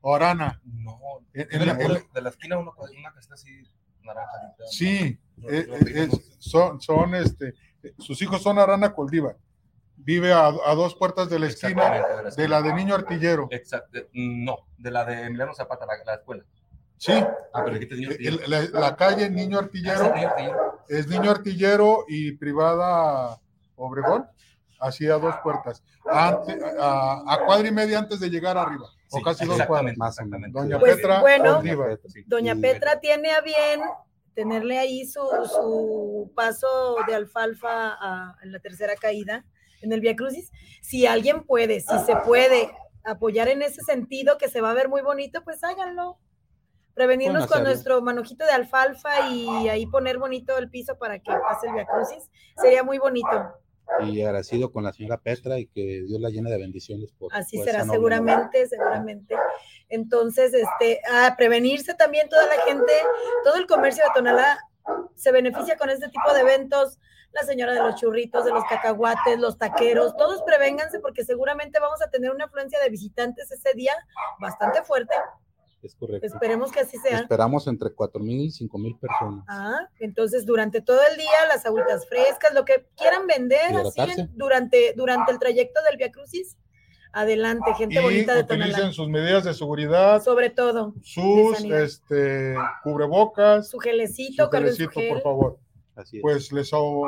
[0.02, 0.62] o Arana.
[0.64, 1.00] No,
[1.34, 3.50] En- de en en la- de la esquina una, una que está así
[4.70, 5.20] Sí,
[5.50, 9.38] eh, eh, es- son, son este, eh, sus hijos son Arana Coldívar.
[9.98, 13.48] vive a, a dos puertas de la esquina de la de la de Niño Artillero.
[13.52, 14.00] Exacto.
[14.14, 16.44] No, de la de Emiliano Zapata, la, la escuela.
[16.98, 17.14] Sí,
[17.54, 18.10] Ah, pero niño
[18.48, 20.80] la, la calle Niño Artillero Artillero.
[20.90, 23.40] es Niño Artillero y privada
[23.76, 24.26] Obregón,
[24.80, 25.82] así a dos puertas.
[26.10, 29.98] Ante- a, a cuadra y media antes de llegar arriba, o Sí, casi dos cuadras.
[29.98, 30.52] Más o menos.
[30.52, 31.62] Doña Pues, Petra bueno.
[32.28, 33.82] Doña Petra tiene a bien
[34.36, 37.70] tenerle ahí su, su paso de alfalfa
[38.00, 39.46] a- en la tercera caída
[39.82, 40.52] en el Via Crucis.
[40.82, 42.72] Si alguien puede, si se puede
[43.04, 46.18] apoyar en ese sentido, que se va a ver muy bonito, pues háganlo.
[46.94, 51.68] Prevenirnos con nuestro manojito de alfalfa y ahí poner bonito el piso para que pase
[51.68, 52.30] el Via Crucis.
[52.58, 53.54] Sería muy bonito.
[54.02, 57.12] Y agradecido con la señora Petra y que Dios la llene de bendiciones.
[57.12, 59.36] Por, Así por será seguramente, seguramente.
[59.90, 62.94] Entonces, este, a prevenirse también toda la gente,
[63.44, 64.60] todo el comercio de Tonalá
[65.16, 67.00] se beneficia con este tipo de eventos.
[67.32, 72.02] La señora de los churritos, de los cacahuates, los taqueros, todos prevénganse porque seguramente vamos
[72.02, 73.94] a tener una afluencia de visitantes ese día
[74.40, 75.14] bastante fuerte.
[75.82, 76.26] Es correcto.
[76.28, 77.20] Esperemos que así sea.
[77.20, 79.46] Esperamos entre 4.000 y 5.000 personas.
[79.48, 84.30] Ah, entonces durante todo el día las agüitas frescas, lo que quieran vender, así en-
[84.36, 86.58] durante, durante el trayecto del Via Crucis.
[87.12, 88.92] Adelante, gente Y bonita de utilicen Tonalá.
[88.94, 95.10] sus medidas de seguridad, Sobre todo, sus este, cubrebocas, su gelecito, su gelecito, gel.
[95.14, 95.60] por favor.
[95.96, 96.22] Así es.
[96.22, 97.08] Pues les au-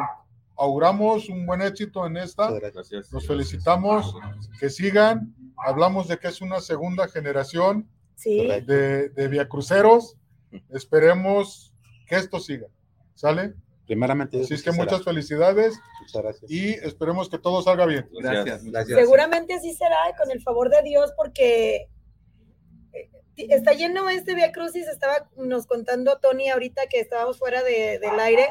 [0.57, 2.49] auguramos un buen éxito en esta.
[2.51, 3.12] Gracias.
[3.12, 4.15] Los felicitamos,
[4.60, 5.36] que sigan.
[5.57, 10.17] Hablamos de que es una segunda generación Sí, de, de viacruceros.
[10.69, 11.74] Esperemos
[12.08, 12.67] que esto siga.
[13.15, 13.54] ¿Sale?
[13.86, 14.84] Primeramente, Así es que será.
[14.84, 16.50] muchas felicidades Muchas gracias.
[16.52, 18.08] y esperemos que todo salga bien.
[18.13, 18.63] Gracias.
[18.63, 18.97] Gracias.
[19.00, 21.88] seguramente así será, con el favor de Dios, porque
[22.93, 24.88] eh, está lleno este Via Crucis.
[24.88, 28.47] Estaba nos contando Tony ahorita que estábamos fuera de- del aire,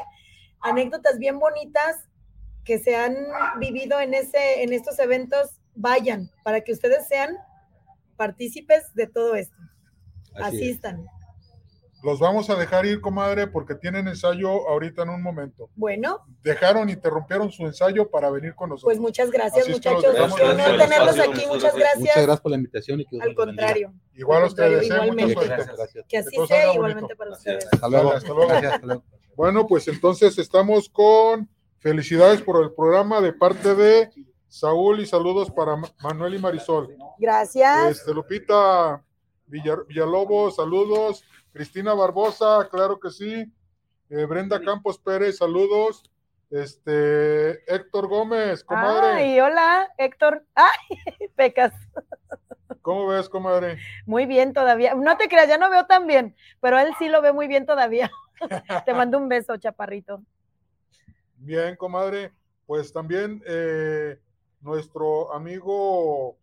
[0.59, 1.95] anécdotas bien bonitas
[2.63, 3.15] que se han
[3.59, 5.59] vivido en, ese, en estos eventos.
[5.73, 7.35] Vayan para que ustedes sean
[8.21, 9.57] partícipes de todo esto.
[10.35, 10.61] Así es.
[10.61, 11.05] Asistan.
[12.03, 15.71] Los vamos a dejar ir, comadre, porque tienen ensayo ahorita en un momento.
[15.75, 18.85] Bueno, Dejaron, interrumpieron su ensayo para venir con nosotros.
[18.93, 20.13] pues muchas gracias, Así muchachos.
[20.35, 21.45] Qué honor tenerlos aquí.
[21.47, 21.99] Muchas Muchas gracias.
[21.99, 24.93] Muchas gracias por la invitación y que Al contrario, Igual a ustedes, ¿eh?
[24.93, 25.33] Igualmente.
[25.33, 26.05] Gracias, gracias.
[26.07, 27.17] que así sea igualmente bonito.
[27.17, 27.55] para Gracias.
[27.55, 27.73] ustedes.
[27.73, 28.11] Hasta luego.
[28.11, 28.47] Hasta luego.
[28.47, 29.03] Gracias, hasta luego.
[29.35, 34.11] Bueno, pues entonces estamos con felicidades por el programa de parte de
[34.55, 36.93] Saúl y saludos para Ma- Manuel y Marisol.
[37.17, 37.89] Gracias.
[37.99, 39.01] Este, Lupita
[39.47, 41.23] Villar- Villalobos, saludos.
[41.53, 43.49] Cristina Barbosa, claro que sí.
[44.09, 46.03] Eh, Brenda Campos Pérez, saludos.
[46.49, 49.07] Este, Héctor Gómez, comadre.
[49.23, 50.45] Ay, hola, Héctor.
[50.53, 50.97] Ay,
[51.37, 51.71] pecas.
[52.81, 53.77] ¿Cómo ves, comadre?
[54.05, 54.95] Muy bien todavía.
[54.95, 57.65] No te creas, ya no veo tan bien, pero él sí lo ve muy bien
[57.65, 58.11] todavía.
[58.85, 60.23] Te mando un beso, chaparrito.
[61.37, 62.33] Bien, comadre.
[62.65, 64.19] Pues también eh,
[64.61, 66.37] nuestro amigo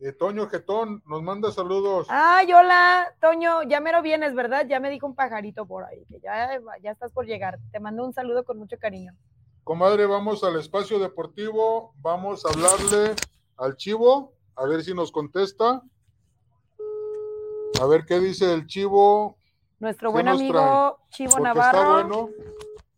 [0.00, 2.06] eh, Toño Getón nos manda saludos.
[2.10, 4.66] Ay, hola, Toño, ya mero vienes, ¿verdad?
[4.68, 7.58] Ya me dijo un pajarito por ahí, que ya, ya estás por llegar.
[7.72, 9.14] Te mando un saludo con mucho cariño.
[9.62, 11.94] Comadre, vamos al espacio deportivo.
[12.02, 13.14] Vamos a hablarle
[13.56, 15.82] al Chivo, a ver si nos contesta.
[17.80, 19.38] A ver qué dice el Chivo.
[19.78, 21.78] Nuestro ¿Qué buen amigo Chivo Porque Navarro.
[21.78, 22.30] está bueno.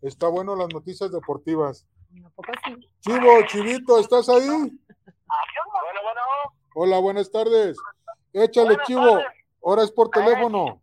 [0.02, 1.86] Está bueno las noticias deportivas.
[2.24, 2.72] ¿A poco sí?
[3.00, 4.46] Chivo, Chivito, ¿estás ahí?
[4.48, 6.20] Bueno, bueno,
[6.74, 7.76] Hola, buenas tardes.
[8.32, 9.18] Échale, Buenas Chivo.
[9.18, 9.44] tardes.
[9.64, 10.80] Ahora es por teléfono.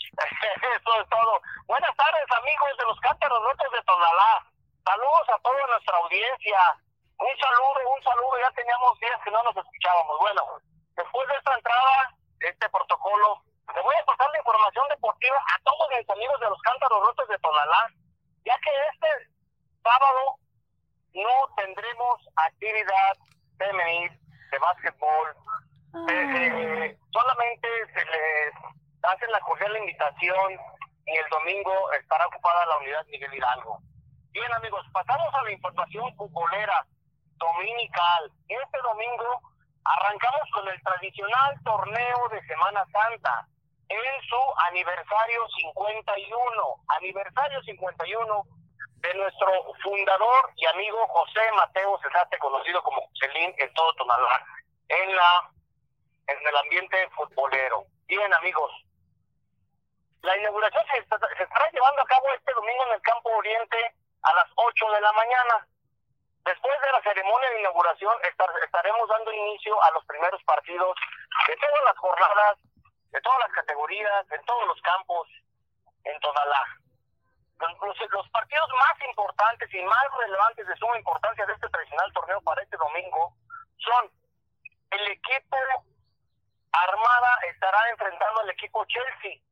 [0.00, 1.32] eso es todo.
[1.66, 4.46] Buenas tardes, amigos de los Cántaros Nortes de Tonalá.
[4.84, 6.58] Saludos a toda nuestra audiencia.
[7.18, 8.34] Un saludo, un saludo.
[8.40, 10.18] Ya teníamos días que no nos escuchábamos.
[10.20, 10.42] Bueno,
[10.96, 13.42] después de esta entrada, este protocolo,
[13.74, 17.28] le voy a pasar la información deportiva a todos mis amigos de los Cántaros Nortes
[17.28, 17.82] de Tonalá,
[18.44, 19.08] ya que este
[19.82, 20.36] sábado
[21.14, 23.16] no tendremos actividad
[23.58, 24.10] femenil
[24.50, 25.36] de básquetbol,
[25.92, 28.54] Ay, eh, solamente se les
[29.02, 30.52] hace la cordial invitación
[31.06, 33.80] y el domingo estará ocupada la unidad Miguel Hidalgo.
[34.32, 36.86] Bien amigos, pasamos a la información futbolera
[37.36, 38.30] dominical.
[38.48, 39.40] Este domingo
[39.84, 43.48] arrancamos con el tradicional torneo de Semana Santa
[43.88, 48.46] en su aniversario 51, aniversario 51
[49.00, 54.44] de nuestro fundador y amigo José Mateo Cesate, conocido como Joselín en todo Tonalá,
[54.88, 55.50] en la
[56.28, 57.84] en el ambiente futbolero.
[58.06, 58.70] Bien, amigos,
[60.22, 63.94] la inauguración se, está- se estará llevando a cabo este domingo en el Campo Oriente
[64.22, 65.66] a las 8 de la mañana.
[66.44, 70.96] Después de la ceremonia de inauguración estar- estaremos dando inicio a los primeros partidos
[71.48, 72.58] de todas las jornadas,
[73.10, 75.26] de todas las categorías, de todos los campos
[76.04, 76.64] en Tonalá.
[77.60, 82.62] Los, partidos más importantes y más relevantes de suma importancia de este tradicional torneo para
[82.62, 83.34] este domingo
[83.76, 84.10] son
[84.90, 85.56] el equipo
[86.72, 89.42] Armada estará enfrentando al equipo Chelsea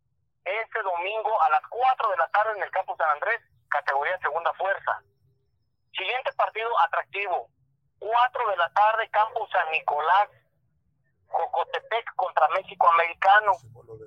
[0.45, 4.53] este domingo a las 4 de la tarde en el campo San Andrés, categoría segunda
[4.55, 5.03] fuerza.
[5.93, 7.49] Siguiente partido atractivo,
[7.99, 10.29] 4 de la tarde, campo San Nicolás,
[11.27, 13.53] Jocotepec contra México Americano.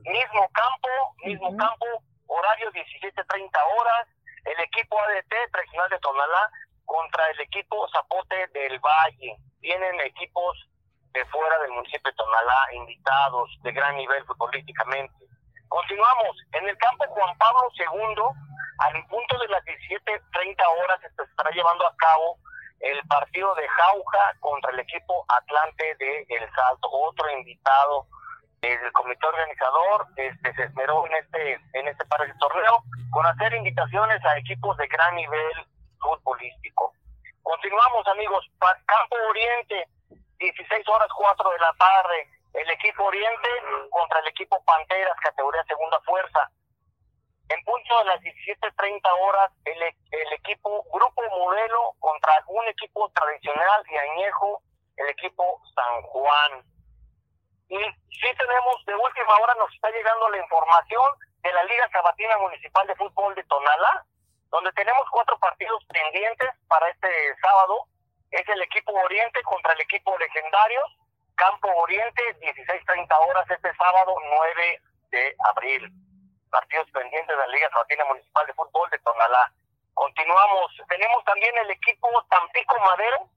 [0.03, 1.85] Mismo campo, mismo campo,
[2.31, 4.07] horario 17.30 horas.
[4.45, 6.49] El equipo ADT tradicional de Tonalá
[6.85, 9.37] contra el equipo Zapote del Valle.
[9.59, 10.57] Vienen equipos
[11.13, 15.13] de fuera del municipio de Tonalá, invitados de gran nivel futbolísticamente.
[15.67, 16.37] Continuamos.
[16.53, 18.23] En el campo Juan Pablo II,
[18.79, 22.37] al punto de las 17.30 horas, se estará llevando a cabo
[22.79, 26.89] el partido de Jauja contra el equipo Atlante de El Salto.
[26.89, 28.07] Otro invitado
[28.61, 33.53] del comité organizador este, se esmeró en este, en este par de torneo con hacer
[33.53, 35.65] invitaciones a equipos de gran nivel
[35.99, 36.93] futbolístico.
[37.41, 38.45] Continuamos, amigos.
[38.59, 39.87] Campo Oriente,
[40.37, 42.29] 16 horas 4 de la tarde.
[42.53, 43.49] El equipo Oriente
[43.89, 46.51] contra el equipo Panteras, categoría segunda fuerza.
[47.49, 53.83] En punto de las 17.30 horas, el, el equipo Grupo Modelo contra un equipo tradicional
[53.89, 54.61] y añejo,
[54.97, 56.63] el equipo San Juan.
[57.71, 61.07] Y sí tenemos, de última hora nos está llegando la información
[61.41, 64.05] de la Liga Sabatina Municipal de Fútbol de Tonalá,
[64.49, 67.07] donde tenemos cuatro partidos pendientes para este
[67.39, 67.87] sábado.
[68.29, 70.83] Es el equipo Oriente contra el equipo Legendarios,
[71.35, 74.81] Campo Oriente, 16.30 horas este sábado 9
[75.11, 75.89] de abril.
[76.51, 79.49] Partidos pendientes de la Liga Sabatina Municipal de Fútbol de Tonalá.
[79.93, 80.75] Continuamos.
[80.89, 83.29] Tenemos también el equipo Tampico Madero,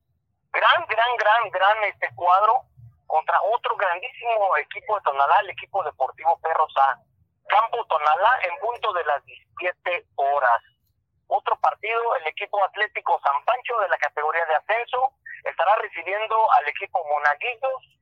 [0.50, 2.73] gran, gran, gran, gran este cuadro
[3.06, 6.98] contra otro grandísimo equipo de Tonalá, el equipo deportivo Perros A.
[7.48, 10.62] Campo Tonalá en punto de las 17 horas.
[11.26, 15.12] Otro partido, el equipo Atlético San Pancho de la categoría de ascenso,
[15.44, 17.98] estará recibiendo al equipo Monaguillos,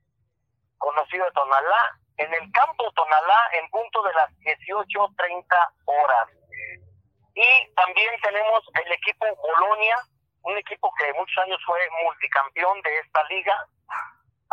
[0.77, 5.45] conocido de Tonalá, en el campo Tonalá en punto de las 18.30
[5.85, 6.29] horas.
[7.35, 9.97] Y también tenemos el equipo Bolonia,
[10.43, 13.67] un equipo que muchos años fue multicampeón de esta liga.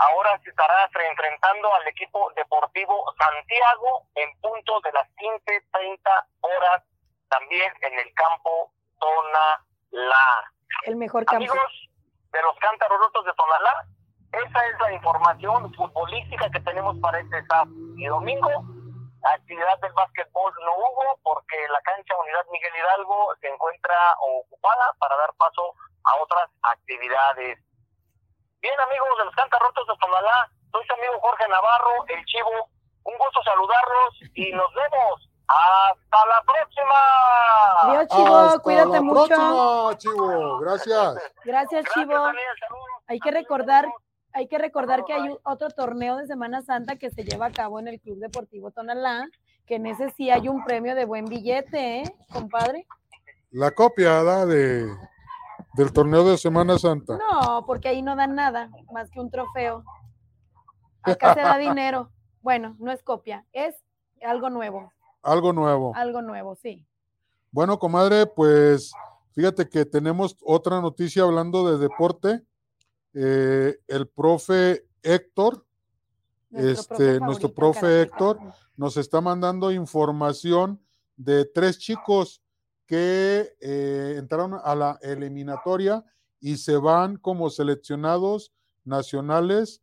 [0.00, 6.00] Ahora se estará enfrentando al equipo deportivo Santiago en punto de las 15.30
[6.40, 6.82] horas,
[7.28, 10.52] también en el campo Tonalá.
[10.86, 11.44] El mejor campo.
[11.44, 11.90] Amigos
[12.32, 13.86] de los cántaros rotos de Tonalá,
[14.32, 18.48] esa es la información futbolística que tenemos para este sábado y domingo.
[19.22, 25.16] Actividad del básquetbol no hubo porque la cancha Unidad Miguel Hidalgo se encuentra ocupada para
[25.16, 27.58] dar paso a otras actividades.
[28.62, 32.68] Bien, amigos de los cántaros rotos de Tonalá, soy su amigo Jorge Navarro, el Chivo.
[33.04, 35.28] Un gusto saludarlos y nos vemos.
[35.48, 37.00] ¡Hasta la próxima!
[37.82, 39.26] Adiós, Chivo, Hasta cuídate la mucho.
[39.26, 40.58] próxima, Chivo.
[40.58, 41.32] Gracias.
[41.44, 42.14] Gracias, Chivo.
[43.08, 43.86] Hay que recordar,
[44.34, 47.52] hay que recordar que hay un- otro torneo de Semana Santa que se lleva a
[47.52, 49.26] cabo en el Club Deportivo Tonalá,
[49.66, 52.86] que en ese sí hay un premio de buen billete, ¿eh, compadre?
[53.50, 54.86] La copiada de,
[55.74, 57.16] del torneo de Semana Santa.
[57.18, 59.84] No, porque ahí no dan nada más que un trofeo.
[61.02, 62.10] Acá se da dinero.
[62.42, 63.74] Bueno, no es copia, es
[64.26, 65.92] algo nuevo, Algo nuevo.
[65.94, 66.86] algo nuevo, sí.
[67.52, 68.92] Bueno, comadre, pues
[69.32, 72.42] fíjate que tenemos otra noticia hablando de deporte.
[73.12, 75.64] Eh, el profe Héctor
[76.52, 78.02] Este, nuestro profe.
[78.02, 78.38] Héctor.
[78.76, 80.80] nos está mandando información
[81.16, 82.42] de tres chicos
[82.90, 86.04] que eh, entraron a la eliminatoria
[86.40, 88.52] y se van como seleccionados
[88.84, 89.80] nacionales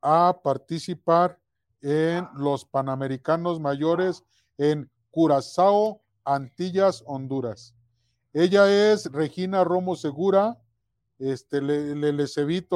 [0.00, 1.40] a participar
[1.82, 4.22] en los Panamericanos mayores
[4.56, 7.74] en Curazao, Antillas, Honduras.
[8.32, 10.56] Ella es Regina Romo Segura,
[11.18, 12.12] este, le, le-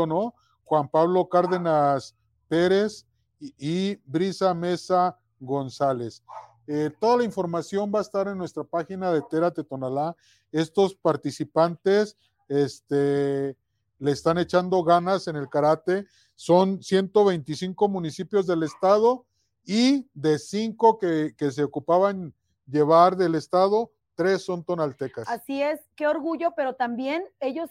[0.09, 0.35] ¿no?
[0.65, 2.17] Juan Pablo Cárdenas
[2.49, 3.07] Pérez
[3.39, 6.25] y Brisa Mesa González.
[6.71, 10.15] Eh, toda la información va a estar en nuestra página de Térate Tonalá.
[10.53, 13.57] Estos participantes este,
[13.99, 16.05] le están echando ganas en el karate.
[16.35, 19.25] Son 125 municipios del estado
[19.65, 22.35] y de cinco que, que se ocupaban
[22.67, 25.27] llevar del estado, tres son tonaltecas.
[25.29, 27.71] Así es, qué orgullo, pero también ellos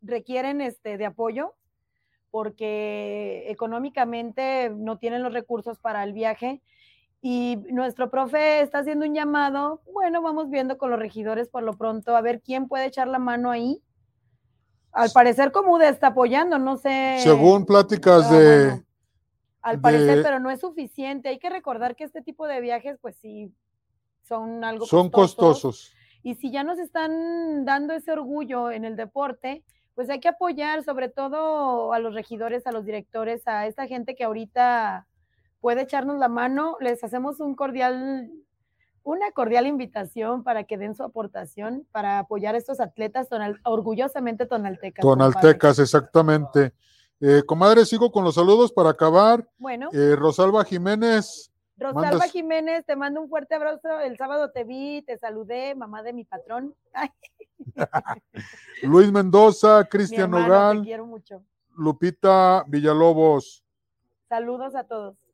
[0.00, 1.54] requieren este de apoyo
[2.30, 6.62] porque económicamente no tienen los recursos para el viaje
[7.20, 11.76] y nuestro profe está haciendo un llamado, bueno, vamos viendo con los regidores por lo
[11.76, 13.82] pronto a ver quién puede echar la mano ahí.
[14.92, 17.18] Al parecer Comude está apoyando, no sé.
[17.20, 18.84] Según pláticas de, bueno,
[19.62, 21.28] al parecer, pero no es suficiente.
[21.28, 23.52] Hay que recordar que este tipo de viajes, pues sí,
[24.22, 25.94] son algo son costosos costosos.
[26.22, 29.62] Y si ya nos están dando ese orgullo en el deporte,
[29.94, 34.14] pues hay que apoyar sobre todo a los regidores, a los directores, a esta gente
[34.14, 35.06] que ahorita
[35.60, 36.76] puede echarnos la mano.
[36.80, 38.30] Les hacemos un cordial,
[39.02, 44.46] una cordial invitación para que den su aportación para apoyar a estos atletas tonal- orgullosamente
[44.46, 45.02] tonaltecas.
[45.04, 45.32] compadre.
[45.32, 46.72] Tonaltecas, exactamente.
[47.20, 49.48] Eh, comadre, sigo con los saludos para acabar.
[49.58, 54.00] Bueno, Eh, Rosalba Jiménez, Rosalba mandas- Jiménez, te mando un fuerte abrazo.
[54.00, 56.74] El sábado te vi, te saludé, mamá de mi patrón.
[56.92, 57.08] Ay,
[58.82, 61.42] Luis Mendoza, Cristian hermano, te Nogal, quiero mucho.
[61.76, 63.64] Lupita Villalobos.
[64.28, 65.27] Saludos a todos.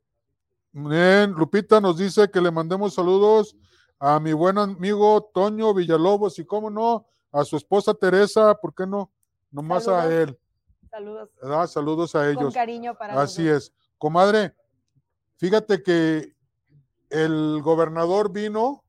[0.77, 3.55] Bien, Lupita nos dice que le mandemos saludos
[3.97, 8.85] a mi buen amigo Toño Villalobos y cómo no, a su esposa Teresa, ¿por qué
[8.85, 9.09] no?
[9.51, 10.37] Nomás a él,
[10.91, 11.29] Saludos.
[11.41, 11.67] ¿verdad?
[11.67, 12.53] Saludos a Con ellos.
[12.53, 13.71] cariño para Así es.
[13.97, 14.53] Comadre,
[15.37, 16.35] fíjate que
[17.09, 18.83] el gobernador vino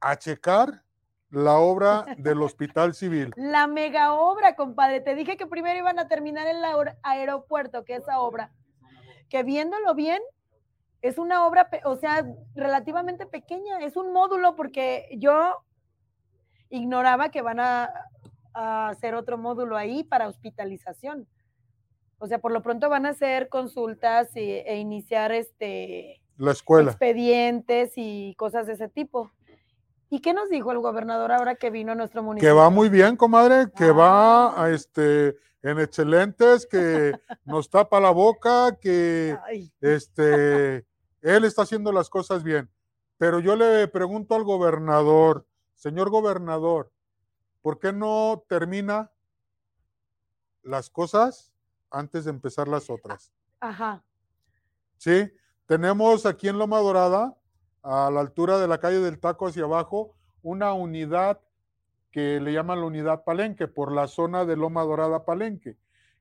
[0.00, 0.84] a checar
[1.30, 3.32] la obra del Hospital Civil.
[3.34, 5.00] La mega obra, compadre.
[5.00, 8.52] Te dije que primero iban a terminar el aer- aeropuerto, que esa obra,
[9.28, 10.22] que viéndolo bien,
[11.02, 12.24] es una obra, o sea,
[12.54, 13.80] relativamente pequeña.
[13.80, 15.62] Es un módulo porque yo
[16.70, 17.90] ignoraba que van a,
[18.54, 21.26] a hacer otro módulo ahí para hospitalización.
[22.18, 26.90] O sea, por lo pronto van a hacer consultas y- e iniciar este La escuela.
[26.92, 29.30] expedientes y cosas de ese tipo.
[30.08, 32.50] ¿Y qué nos dijo el gobernador ahora que vino a nuestro municipio?
[32.54, 34.64] Que va muy bien, comadre, que va Ah.
[34.64, 35.34] a este
[35.64, 37.12] en excelentes, que
[37.44, 40.84] nos tapa la boca, que Ay, este
[41.22, 42.70] él está haciendo las cosas bien.
[43.16, 46.92] Pero yo le pregunto al gobernador, señor gobernador,
[47.62, 49.12] ¿por qué no termina
[50.62, 51.54] las cosas
[51.90, 53.32] antes de empezar las otras?
[53.60, 54.04] ajá.
[54.98, 55.32] Sí,
[55.66, 57.36] tenemos aquí en Loma Dorada,
[57.82, 61.40] a la altura de la calle del Taco hacia abajo, una unidad
[62.12, 65.76] que le llaman la unidad Palenque, por la zona de Loma Dorada Palenque.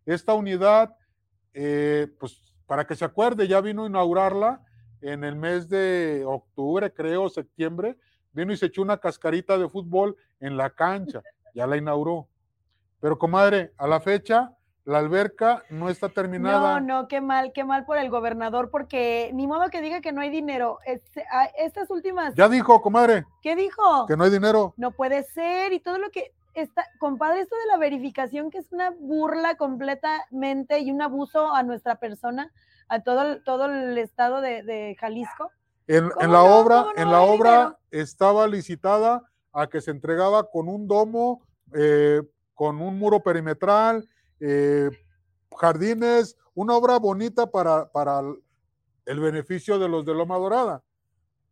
[0.06, 0.95] Esta unidad,
[1.54, 4.64] eh, pues para que se acuerde, ya vino a inaugurarla
[5.02, 7.97] en el mes de octubre, creo, septiembre,
[8.32, 11.22] vino y se echó una cascarita de fútbol en la cancha,
[11.54, 12.28] ya la inauguró.
[12.99, 14.52] Pero comadre, a la fecha,
[14.86, 16.80] la alberca no está terminada.
[16.80, 20.12] No, no, qué mal, qué mal por el gobernador, porque ni modo que diga que
[20.12, 20.80] no hay dinero.
[20.86, 24.06] Este, a- estas últimas, Ya dijo, comadre, ¿qué dijo?
[24.08, 24.74] que no hay dinero.
[24.78, 28.72] No puede ser, y todo lo que está, compadre, esto de la verificación, que es
[28.72, 32.52] una burla completamente y un abuso a nuestra persona,
[32.92, 35.50] a todo el, todo el estado de, de Jalisco.
[35.88, 36.60] En, ¿Cómo en la no?
[36.60, 37.78] obra, ¿Cómo no en la obra dinero?
[37.92, 39.24] estaba licitada
[39.54, 41.42] a que se entregaba con un domo,
[41.74, 42.22] eh,
[42.54, 44.06] con un muro perimetral,
[44.42, 44.89] eh,
[45.58, 48.20] jardines, una obra bonita para, para
[49.06, 50.84] el- beneficio de los de Loma Dorada.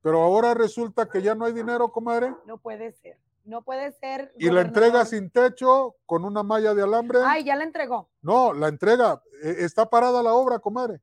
[0.02, 4.34] Pero ahora resulta que ya no hay dinero, comadre, No puede ser, no puede ser.
[4.38, 7.20] y la entrega sin techo, con una malla de alambre.
[7.26, 8.10] Ay, ya la entregó.
[8.22, 11.00] No, la entrega, eh, está parada la obra, comadre.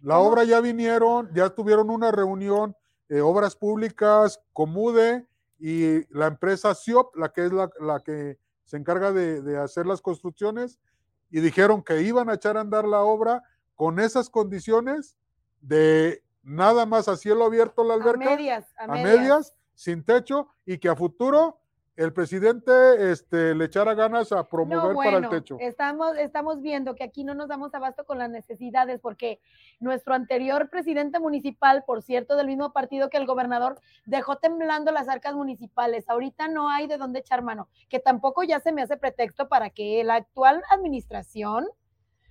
[0.00, 0.28] La ¿Cómo?
[0.28, 2.76] obra ya vinieron, ya tuvieron una reunión,
[3.08, 5.26] eh, obras públicas, Comude
[5.58, 9.86] y la empresa SIOP, la que es la, la que se encarga de, de hacer
[9.86, 10.78] las construcciones,
[11.30, 13.42] y dijeron que iban a echar a andar la obra
[13.74, 15.16] con esas condiciones
[15.60, 20.48] de nada más a cielo abierto la A alberca, medias, a a medias, sin techo,
[20.64, 21.58] y que a futuro
[21.96, 25.56] el presidente este, le echara ganas a promover No, para el techo.
[25.60, 29.40] Estamos, estamos viendo que aquí no nos damos abasto con las necesidades porque
[29.80, 35.08] nuestro anterior presidente municipal, por cierto, del mismo partido que el gobernador, dejó temblando las
[35.08, 36.04] arcas municipales.
[36.08, 39.70] Ahorita no hay de dónde echar mano, que tampoco ya se me hace pretexto para
[39.70, 41.66] que la actual administración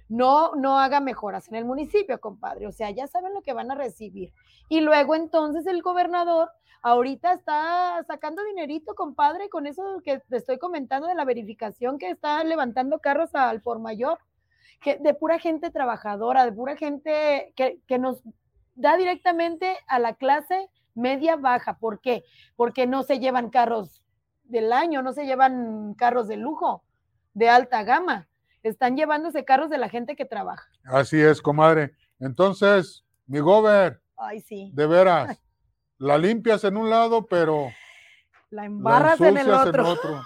[0.08, 2.68] no, no haga mejoras en el municipio, compadre.
[2.68, 4.32] O sea, ya saben lo que van a recibir.
[4.70, 6.49] Y luego entonces el gobernador
[6.82, 12.12] ahorita está sacando dinerito, compadre, con eso que te estoy comentando de la verificación que
[12.12, 14.20] está levantando carros al por mayor,
[14.82, 18.22] que de pura gente trabajadora, de pura gente que, que nos
[18.76, 21.78] da directamente a la clase media baja.
[21.80, 22.24] ¿Por qué?
[22.56, 24.03] Porque no se llevan carros
[24.43, 26.84] del año, no se llevan carros de lujo,
[27.34, 28.28] de alta gama.
[28.66, 30.68] Están llevándose carros de la gente que trabaja.
[30.86, 31.95] Así es, comadre.
[32.20, 34.72] Entonces, mi gober, Ay, sí.
[34.74, 35.39] de veras,
[35.99, 37.68] la limpias en un lado, pero
[38.49, 39.88] La la embarras en el otro.
[39.88, 40.22] otro.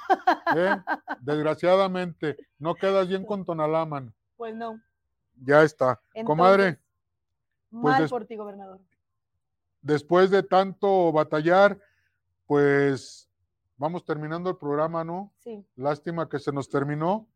[0.56, 0.78] ¿eh?
[1.20, 4.14] Desgraciadamente, no quedas bien con Tonalaman.
[4.38, 4.80] Pues no.
[5.36, 6.00] Ya está.
[6.26, 6.80] Comadre,
[7.72, 8.80] Mal des- por ti, gobernador.
[9.82, 11.78] después de tanto batallar,
[12.46, 13.30] pues
[13.76, 15.34] vamos terminando el programa, ¿no?
[15.40, 15.66] Sí.
[15.76, 17.28] Lástima que se nos terminó.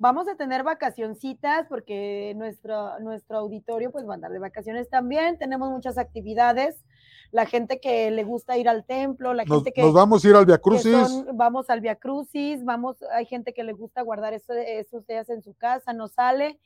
[0.00, 5.38] Vamos a tener vacacioncitas porque nuestro, nuestro auditorio pues va a andar de vacaciones también.
[5.38, 6.84] Tenemos muchas actividades.
[7.30, 10.28] la gente que le gusta ir al templo, la Nos, gente que, nos vamos a
[10.30, 10.92] ir al Via que Crucis.
[11.08, 15.28] son- vamos al Via Crucis, vamos, hay gente que le gusta guardar eso- esos días
[15.28, 16.58] en su casa, no sale.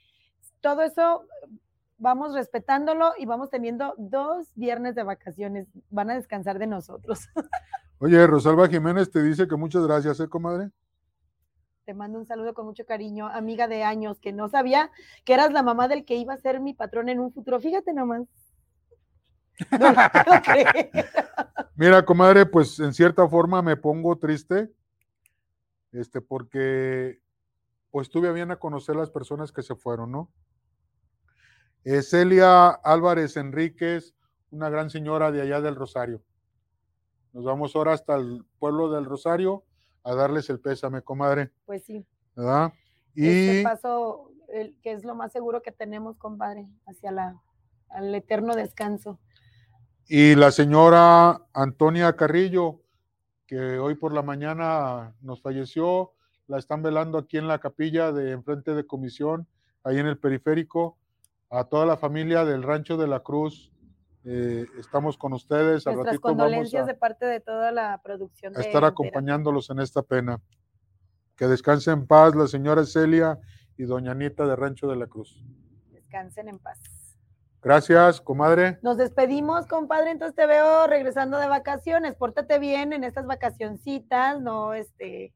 [0.60, 1.24] Todo eso
[1.98, 5.66] vamos respetándolo y vamos teniendo dos viernes de vacaciones.
[5.90, 7.18] Van a descansar de nosotros.
[7.98, 10.70] Oye, Rosalba Jiménez te dice que muchas gracias, ¿eh, comadre?
[11.84, 14.92] Te mando un saludo con mucho cariño, amiga de años, que no sabía
[15.24, 17.58] que eras la mamá del que iba a ser mi patrón en un futuro.
[17.58, 18.22] Fíjate nomás.
[19.70, 19.92] No.
[21.76, 24.70] Mira, comadre, pues en cierta forma me pongo triste,
[25.90, 27.20] este, porque
[27.90, 30.30] pues tuve bien a conocer las personas que se fueron, ¿no?
[31.84, 34.14] Eh, Celia Álvarez Enríquez,
[34.50, 36.22] una gran señora de allá del Rosario.
[37.32, 39.64] Nos vamos ahora hasta el pueblo del Rosario
[40.04, 42.72] a darles el pésame, comadre, Pues sí, ¿verdad?
[43.14, 47.40] este Y paso, el- que es lo más seguro que tenemos, compadre, hacia la,
[47.90, 49.18] al eterno descanso.
[50.08, 52.80] Y la señora Antonia Carrillo,
[53.46, 56.12] que hoy por la mañana nos falleció,
[56.48, 59.46] la están velando aquí en la capilla de enfrente de comisión,
[59.84, 60.96] ahí en el periférico.
[61.50, 63.70] A toda la familia del Rancho de la Cruz,
[64.24, 65.86] eh, estamos con ustedes.
[65.86, 68.54] Al Nuestras vamos condolencias a, de parte de toda la producción.
[68.56, 70.40] a de estar acompañándolos en esta pena.
[71.36, 73.38] Que descanse en paz la señora Celia
[73.76, 75.42] y doña Anita de Rancho de la Cruz.
[75.90, 76.78] Descansen en paz.
[77.62, 78.78] Gracias, comadre.
[78.82, 80.10] Nos despedimos, compadre.
[80.10, 82.16] Entonces te veo regresando de vacaciones.
[82.16, 85.32] Pórtate bien en estas vacacioncitas, no, este,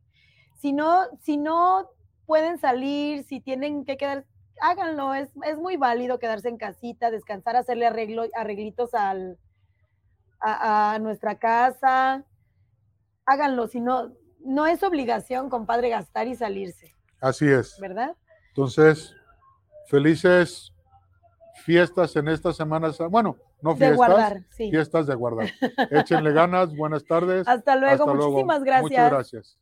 [0.58, 1.90] si no, si no
[2.26, 4.24] pueden salir, si tienen que quedar,
[4.60, 5.14] háganlo.
[5.14, 9.38] Es, es muy válido quedarse en casita, descansar, hacerle arreglo, arreglitos al,
[10.40, 12.24] a, a nuestra casa.
[13.24, 14.12] Háganlo, si no,
[14.44, 17.78] no es obligación, compadre, gastar y salirse, Así es.
[17.80, 18.14] ¿verdad?
[18.48, 19.14] Entonces,
[19.88, 20.72] felices
[21.64, 22.92] fiestas en esta semana.
[22.92, 24.70] Sa- Bueno, no De fiestas, guardar, sí.
[24.70, 25.48] fiestas de guardar.
[25.90, 27.46] Échenle ganas, buenas tardes.
[27.48, 28.30] Hasta luego, Hasta luego.
[28.30, 29.10] muchísimas Muchas gracias.
[29.10, 29.58] gracias.